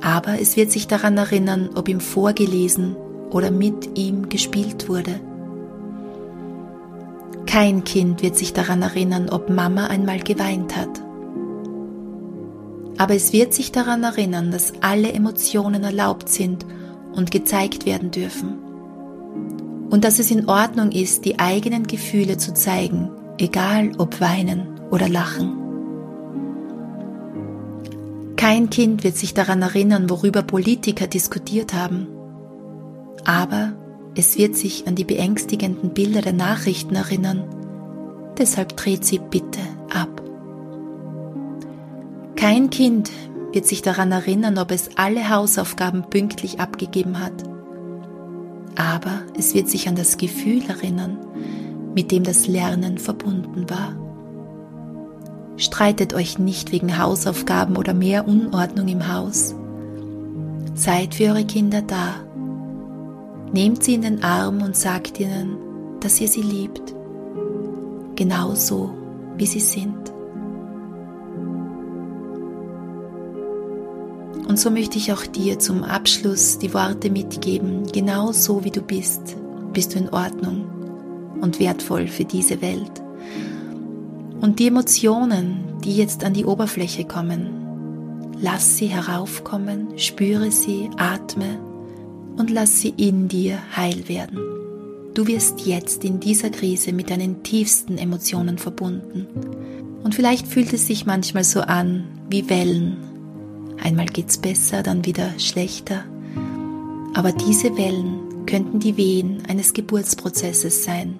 Aber 0.00 0.40
es 0.40 0.56
wird 0.56 0.70
sich 0.72 0.86
daran 0.86 1.18
erinnern, 1.18 1.68
ob 1.74 1.88
ihm 1.88 2.00
vorgelesen 2.00 2.96
oder 3.30 3.50
mit 3.50 3.98
ihm 3.98 4.30
gespielt 4.30 4.88
wurde. 4.88 5.20
Kein 7.44 7.84
Kind 7.84 8.22
wird 8.22 8.38
sich 8.38 8.54
daran 8.54 8.80
erinnern, 8.80 9.28
ob 9.28 9.50
Mama 9.50 9.88
einmal 9.88 10.20
geweint 10.20 10.76
hat. 10.76 11.02
Aber 12.96 13.14
es 13.14 13.34
wird 13.34 13.52
sich 13.52 13.70
daran 13.70 14.02
erinnern, 14.02 14.50
dass 14.50 14.72
alle 14.80 15.12
Emotionen 15.12 15.84
erlaubt 15.84 16.30
sind 16.30 16.64
und 17.20 17.30
gezeigt 17.30 17.86
werden 17.86 18.10
dürfen. 18.10 18.58
Und 19.90 20.04
dass 20.04 20.18
es 20.18 20.30
in 20.30 20.48
Ordnung 20.48 20.90
ist, 20.90 21.24
die 21.24 21.38
eigenen 21.38 21.86
Gefühle 21.86 22.38
zu 22.38 22.54
zeigen, 22.54 23.10
egal 23.38 23.92
ob 23.98 24.20
weinen 24.20 24.80
oder 24.90 25.08
lachen. 25.08 25.56
Kein 28.36 28.70
Kind 28.70 29.04
wird 29.04 29.16
sich 29.16 29.34
daran 29.34 29.60
erinnern, 29.60 30.08
worüber 30.08 30.42
Politiker 30.42 31.06
diskutiert 31.06 31.74
haben. 31.74 32.06
Aber 33.26 33.74
es 34.16 34.38
wird 34.38 34.56
sich 34.56 34.86
an 34.86 34.94
die 34.94 35.04
beängstigenden 35.04 35.90
Bilder 35.90 36.22
der 36.22 36.32
Nachrichten 36.32 36.94
erinnern. 36.94 37.44
Deshalb 38.38 38.76
dreht 38.76 39.04
sie 39.04 39.18
bitte 39.18 39.60
ab. 39.92 40.22
Kein 42.36 42.70
Kind 42.70 43.10
wird 43.52 43.66
sich 43.66 43.82
daran 43.82 44.12
erinnern, 44.12 44.58
ob 44.58 44.70
es 44.70 44.90
alle 44.96 45.28
Hausaufgaben 45.28 46.04
pünktlich 46.08 46.60
abgegeben 46.60 47.20
hat. 47.20 47.32
Aber 48.76 49.22
es 49.36 49.54
wird 49.54 49.68
sich 49.68 49.88
an 49.88 49.96
das 49.96 50.16
Gefühl 50.16 50.62
erinnern, 50.68 51.18
mit 51.94 52.12
dem 52.12 52.24
das 52.24 52.46
Lernen 52.46 52.98
verbunden 52.98 53.68
war. 53.68 53.96
Streitet 55.56 56.14
euch 56.14 56.38
nicht 56.38 56.72
wegen 56.72 56.98
Hausaufgaben 56.98 57.76
oder 57.76 57.92
mehr 57.92 58.26
Unordnung 58.26 58.88
im 58.88 59.12
Haus. 59.12 59.54
Seid 60.74 61.16
für 61.16 61.24
eure 61.24 61.44
Kinder 61.44 61.82
da 61.82 62.14
Nehmt 63.52 63.82
sie 63.82 63.94
in 63.94 64.02
den 64.02 64.22
Arm 64.22 64.62
und 64.62 64.76
sagt 64.76 65.18
ihnen, 65.18 65.56
dass 66.00 66.20
ihr 66.20 66.28
sie 66.28 66.42
liebt, 66.42 66.94
genauso 68.14 68.94
wie 69.36 69.46
sie 69.46 69.60
sind. 69.60 69.99
Und 74.50 74.58
so 74.58 74.68
möchte 74.68 74.98
ich 74.98 75.12
auch 75.12 75.24
dir 75.26 75.60
zum 75.60 75.84
Abschluss 75.84 76.58
die 76.58 76.74
Worte 76.74 77.08
mitgeben, 77.08 77.84
genauso 77.92 78.64
wie 78.64 78.72
du 78.72 78.82
bist, 78.82 79.36
bist 79.72 79.94
du 79.94 79.98
in 80.00 80.08
Ordnung 80.08 80.64
und 81.40 81.60
wertvoll 81.60 82.08
für 82.08 82.24
diese 82.24 82.60
Welt. 82.60 82.90
Und 84.40 84.58
die 84.58 84.66
Emotionen, 84.66 85.78
die 85.84 85.96
jetzt 85.96 86.24
an 86.24 86.34
die 86.34 86.46
Oberfläche 86.46 87.04
kommen, 87.04 88.34
lass 88.40 88.76
sie 88.76 88.88
heraufkommen, 88.88 89.96
spüre 89.96 90.50
sie, 90.50 90.90
atme 90.96 91.60
und 92.36 92.50
lass 92.50 92.80
sie 92.80 92.92
in 92.96 93.28
dir 93.28 93.56
heil 93.76 94.08
werden. 94.08 94.40
Du 95.14 95.28
wirst 95.28 95.64
jetzt 95.64 96.04
in 96.04 96.18
dieser 96.18 96.50
Krise 96.50 96.92
mit 96.92 97.10
deinen 97.10 97.44
tiefsten 97.44 97.98
Emotionen 97.98 98.58
verbunden. 98.58 99.28
Und 100.02 100.16
vielleicht 100.16 100.48
fühlt 100.48 100.72
es 100.72 100.88
sich 100.88 101.06
manchmal 101.06 101.44
so 101.44 101.60
an 101.60 102.02
wie 102.28 102.50
Wellen. 102.50 103.09
Einmal 103.82 104.06
geht's 104.06 104.38
besser, 104.38 104.82
dann 104.82 105.04
wieder 105.04 105.38
schlechter. 105.38 106.04
Aber 107.14 107.32
diese 107.32 107.76
Wellen 107.76 108.46
könnten 108.46 108.80
die 108.80 108.96
Wehen 108.96 109.42
eines 109.48 109.72
Geburtsprozesses 109.72 110.84
sein. 110.84 111.18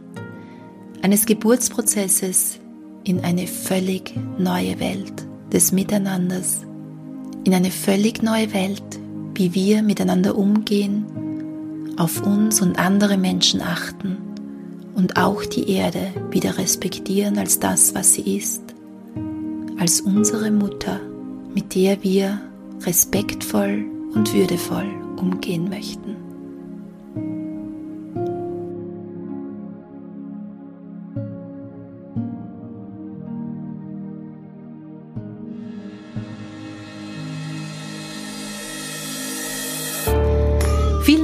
Eines 1.03 1.27
Geburtsprozesses 1.27 2.59
in 3.05 3.21
eine 3.21 3.47
völlig 3.47 4.15
neue 4.39 4.79
Welt 4.81 5.13
des 5.53 5.73
Miteinanders. 5.73 6.61
In 7.45 7.55
eine 7.55 7.71
völlig 7.71 8.23
neue 8.23 8.53
Welt, 8.53 8.83
wie 9.35 9.55
wir 9.55 9.83
miteinander 9.83 10.37
umgehen, 10.37 11.07
auf 11.97 12.23
uns 12.23 12.61
und 12.61 12.79
andere 12.79 13.17
Menschen 13.17 13.63
achten 13.63 14.17
und 14.95 15.17
auch 15.17 15.45
die 15.45 15.71
Erde 15.71 16.09
wieder 16.31 16.59
respektieren 16.59 17.39
als 17.39 17.59
das, 17.59 17.95
was 17.95 18.15
sie 18.15 18.37
ist, 18.37 18.63
als 19.79 20.01
unsere 20.01 20.51
Mutter, 20.51 21.01
mit 21.55 21.75
der 21.75 22.03
wir 22.03 22.41
respektvoll 22.87 23.85
und 24.15 24.33
würdevoll 24.33 24.91
umgehen 25.17 25.69
möchten. 25.69 26.30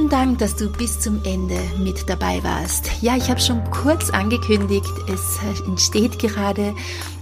Vielen 0.07 0.21
Dank, 0.21 0.37
dass 0.37 0.55
du 0.55 0.69
bis 0.69 1.01
zum 1.01 1.21
Ende 1.25 1.59
mit 1.79 2.07
dabei 2.07 2.41
warst. 2.41 2.89
Ja, 3.01 3.17
ich 3.17 3.29
habe 3.29 3.41
schon 3.41 3.61
kurz 3.71 4.09
angekündigt, 4.09 4.89
es 5.13 5.37
entsteht 5.65 6.17
gerade 6.17 6.73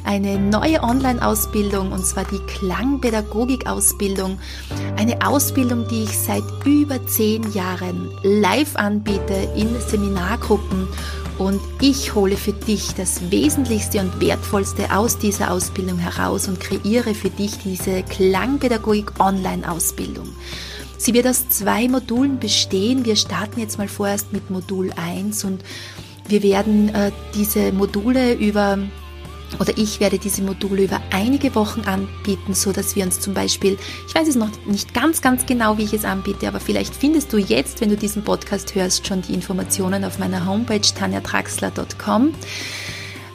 eine 0.03 0.37
neue 0.37 0.83
Online-Ausbildung 0.83 1.93
und 1.93 2.05
zwar 2.05 2.25
die 2.25 2.37
Klangpädagogik-Ausbildung. 2.37 4.37
Eine 4.97 5.25
Ausbildung, 5.25 5.87
die 5.87 6.03
ich 6.03 6.15
seit 6.15 6.43
über 6.63 7.03
zehn 7.07 7.51
Jahren 7.53 8.11
live 8.21 8.75
anbiete 8.75 9.49
in 9.55 9.81
Seminargruppen 9.81 10.87
und 11.39 11.61
ich 11.81 12.13
hole 12.13 12.37
für 12.37 12.53
dich 12.53 12.93
das 12.93 13.31
Wesentlichste 13.31 13.99
und 13.99 14.21
Wertvollste 14.21 14.95
aus 14.95 15.17
dieser 15.17 15.49
Ausbildung 15.49 15.97
heraus 15.97 16.47
und 16.47 16.59
kreiere 16.59 17.15
für 17.15 17.31
dich 17.31 17.57
diese 17.57 18.03
Klangpädagogik 18.03 19.19
Online-Ausbildung. 19.19 20.27
Sie 20.97 21.13
wird 21.13 21.27
aus 21.27 21.49
zwei 21.49 21.87
Modulen 21.87 22.39
bestehen. 22.39 23.05
Wir 23.05 23.15
starten 23.15 23.59
jetzt 23.59 23.77
mal 23.77 23.87
vorerst 23.87 24.33
mit 24.33 24.49
Modul 24.49 24.91
1 24.95 25.43
und 25.43 25.63
wir 26.27 26.41
werden 26.41 26.89
äh, 26.89 27.11
diese 27.35 27.71
Module 27.71 28.33
über 28.33 28.77
oder 29.59 29.77
ich 29.77 29.99
werde 29.99 30.17
diese 30.17 30.41
Module 30.41 30.83
über 30.83 31.01
einige 31.11 31.55
Wochen 31.55 31.81
anbieten, 31.81 32.53
so 32.53 32.71
dass 32.71 32.95
wir 32.95 33.05
uns 33.05 33.19
zum 33.19 33.33
Beispiel, 33.33 33.77
ich 34.07 34.15
weiß 34.15 34.27
es 34.27 34.35
noch 34.35 34.49
nicht 34.65 34.93
ganz, 34.93 35.21
ganz 35.21 35.45
genau, 35.45 35.77
wie 35.77 35.83
ich 35.83 35.93
es 35.93 36.03
anbiete, 36.03 36.47
aber 36.47 36.59
vielleicht 36.59 36.95
findest 36.95 37.31
du 37.31 37.37
jetzt, 37.37 37.79
wenn 37.79 37.89
du 37.89 37.95
diesen 37.95 38.23
Podcast 38.23 38.75
hörst, 38.75 39.07
schon 39.07 39.21
die 39.21 39.33
Informationen 39.33 40.03
auf 40.03 40.19
meiner 40.19 40.45
Homepage 40.45 40.81
tanjatraxler.com. 40.81 42.33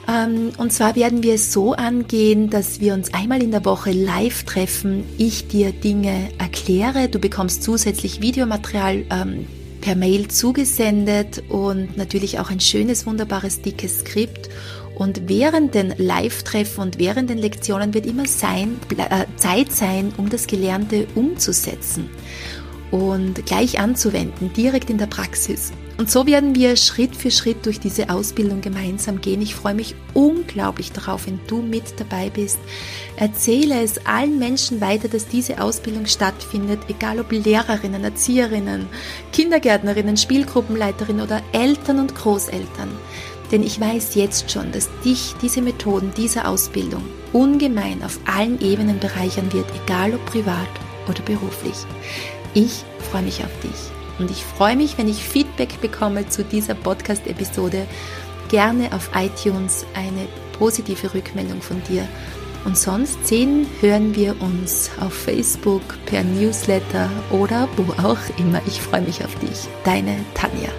Ähm, 0.07 0.51
und 0.57 0.73
zwar 0.73 0.95
werden 0.95 1.23
wir 1.23 1.35
es 1.35 1.53
so 1.53 1.73
angehen, 1.73 2.49
dass 2.49 2.79
wir 2.79 2.93
uns 2.93 3.13
einmal 3.13 3.41
in 3.41 3.51
der 3.51 3.65
Woche 3.65 3.91
live 3.91 4.43
treffen, 4.43 5.03
ich 5.17 5.47
dir 5.47 5.71
Dinge 5.71 6.29
erkläre, 6.37 7.09
du 7.09 7.19
bekommst 7.19 7.63
zusätzlich 7.63 8.21
Videomaterial 8.21 9.05
ähm, 9.09 9.45
per 9.81 9.95
Mail 9.95 10.27
zugesendet 10.27 11.43
und 11.49 11.97
natürlich 11.97 12.39
auch 12.39 12.49
ein 12.49 12.59
schönes, 12.59 13.05
wunderbares, 13.05 13.61
dickes 13.61 13.99
Skript. 13.99 14.49
Und 14.95 15.27
während 15.27 15.73
den 15.73 15.95
Live-Treffen 15.97 16.81
und 16.81 16.99
während 16.99 17.29
den 17.29 17.39
Lektionen 17.39 17.93
wird 17.95 18.05
immer 18.05 18.27
sein, 18.27 18.77
äh, 18.95 19.25
Zeit 19.35 19.71
sein, 19.71 20.13
um 20.17 20.29
das 20.29 20.45
Gelernte 20.45 21.07
umzusetzen 21.15 22.09
und 22.91 23.45
gleich 23.45 23.79
anzuwenden, 23.79 24.53
direkt 24.53 24.89
in 24.89 24.99
der 24.99 25.07
Praxis. 25.07 25.71
Und 26.01 26.09
so 26.09 26.25
werden 26.25 26.55
wir 26.55 26.77
Schritt 26.77 27.15
für 27.15 27.29
Schritt 27.29 27.63
durch 27.67 27.79
diese 27.79 28.09
Ausbildung 28.09 28.61
gemeinsam 28.61 29.21
gehen. 29.21 29.39
Ich 29.39 29.53
freue 29.53 29.75
mich 29.75 29.93
unglaublich 30.15 30.91
darauf, 30.91 31.27
wenn 31.27 31.39
du 31.45 31.61
mit 31.61 31.99
dabei 31.99 32.31
bist. 32.31 32.57
Erzähle 33.17 33.83
es 33.83 34.03
allen 34.07 34.39
Menschen 34.39 34.81
weiter, 34.81 35.09
dass 35.09 35.27
diese 35.27 35.61
Ausbildung 35.61 36.07
stattfindet, 36.07 36.79
egal 36.87 37.19
ob 37.19 37.31
Lehrerinnen, 37.31 38.03
Erzieherinnen, 38.03 38.87
Kindergärtnerinnen, 39.31 40.17
Spielgruppenleiterinnen 40.17 41.21
oder 41.23 41.43
Eltern 41.51 41.99
und 41.99 42.15
Großeltern. 42.15 42.89
Denn 43.51 43.61
ich 43.61 43.79
weiß 43.79 44.15
jetzt 44.15 44.49
schon, 44.49 44.71
dass 44.71 44.89
dich 45.05 45.35
diese 45.39 45.61
Methoden, 45.61 46.11
diese 46.17 46.47
Ausbildung 46.47 47.03
ungemein 47.31 48.01
auf 48.01 48.17
allen 48.25 48.59
Ebenen 48.59 48.97
bereichern 48.97 49.53
wird, 49.53 49.67
egal 49.85 50.15
ob 50.15 50.25
privat 50.25 50.67
oder 51.07 51.21
beruflich. 51.21 51.75
Ich 52.55 52.83
freue 53.11 53.21
mich 53.21 53.43
auf 53.43 53.51
dich 53.59 54.00
und 54.21 54.29
ich 54.31 54.45
freue 54.45 54.75
mich, 54.75 54.97
wenn 54.97 55.07
ich 55.07 55.23
Feedback 55.23 55.81
bekomme 55.81 56.29
zu 56.29 56.43
dieser 56.43 56.75
Podcast-Episode. 56.75 57.87
Gerne 58.49 58.93
auf 58.93 59.09
iTunes 59.15 59.85
eine 59.95 60.27
positive 60.57 61.13
Rückmeldung 61.13 61.61
von 61.61 61.81
dir 61.89 62.07
Und 62.63 62.77
sonst 62.77 63.25
sehen, 63.25 63.65
hören 63.79 64.15
wir 64.15 64.39
uns 64.39 64.91
auf 64.99 65.13
Facebook, 65.13 65.81
per 66.05 66.23
Newsletter 66.23 67.09
oder 67.31 67.67
wo 67.75 67.91
auch 68.03 68.19
immer. 68.37 68.61
Ich 68.67 68.79
freue 68.79 69.01
mich 69.01 69.25
auf 69.25 69.33
dich. 69.39 69.67
Deine 69.83 70.15
Tanja. 70.35 70.69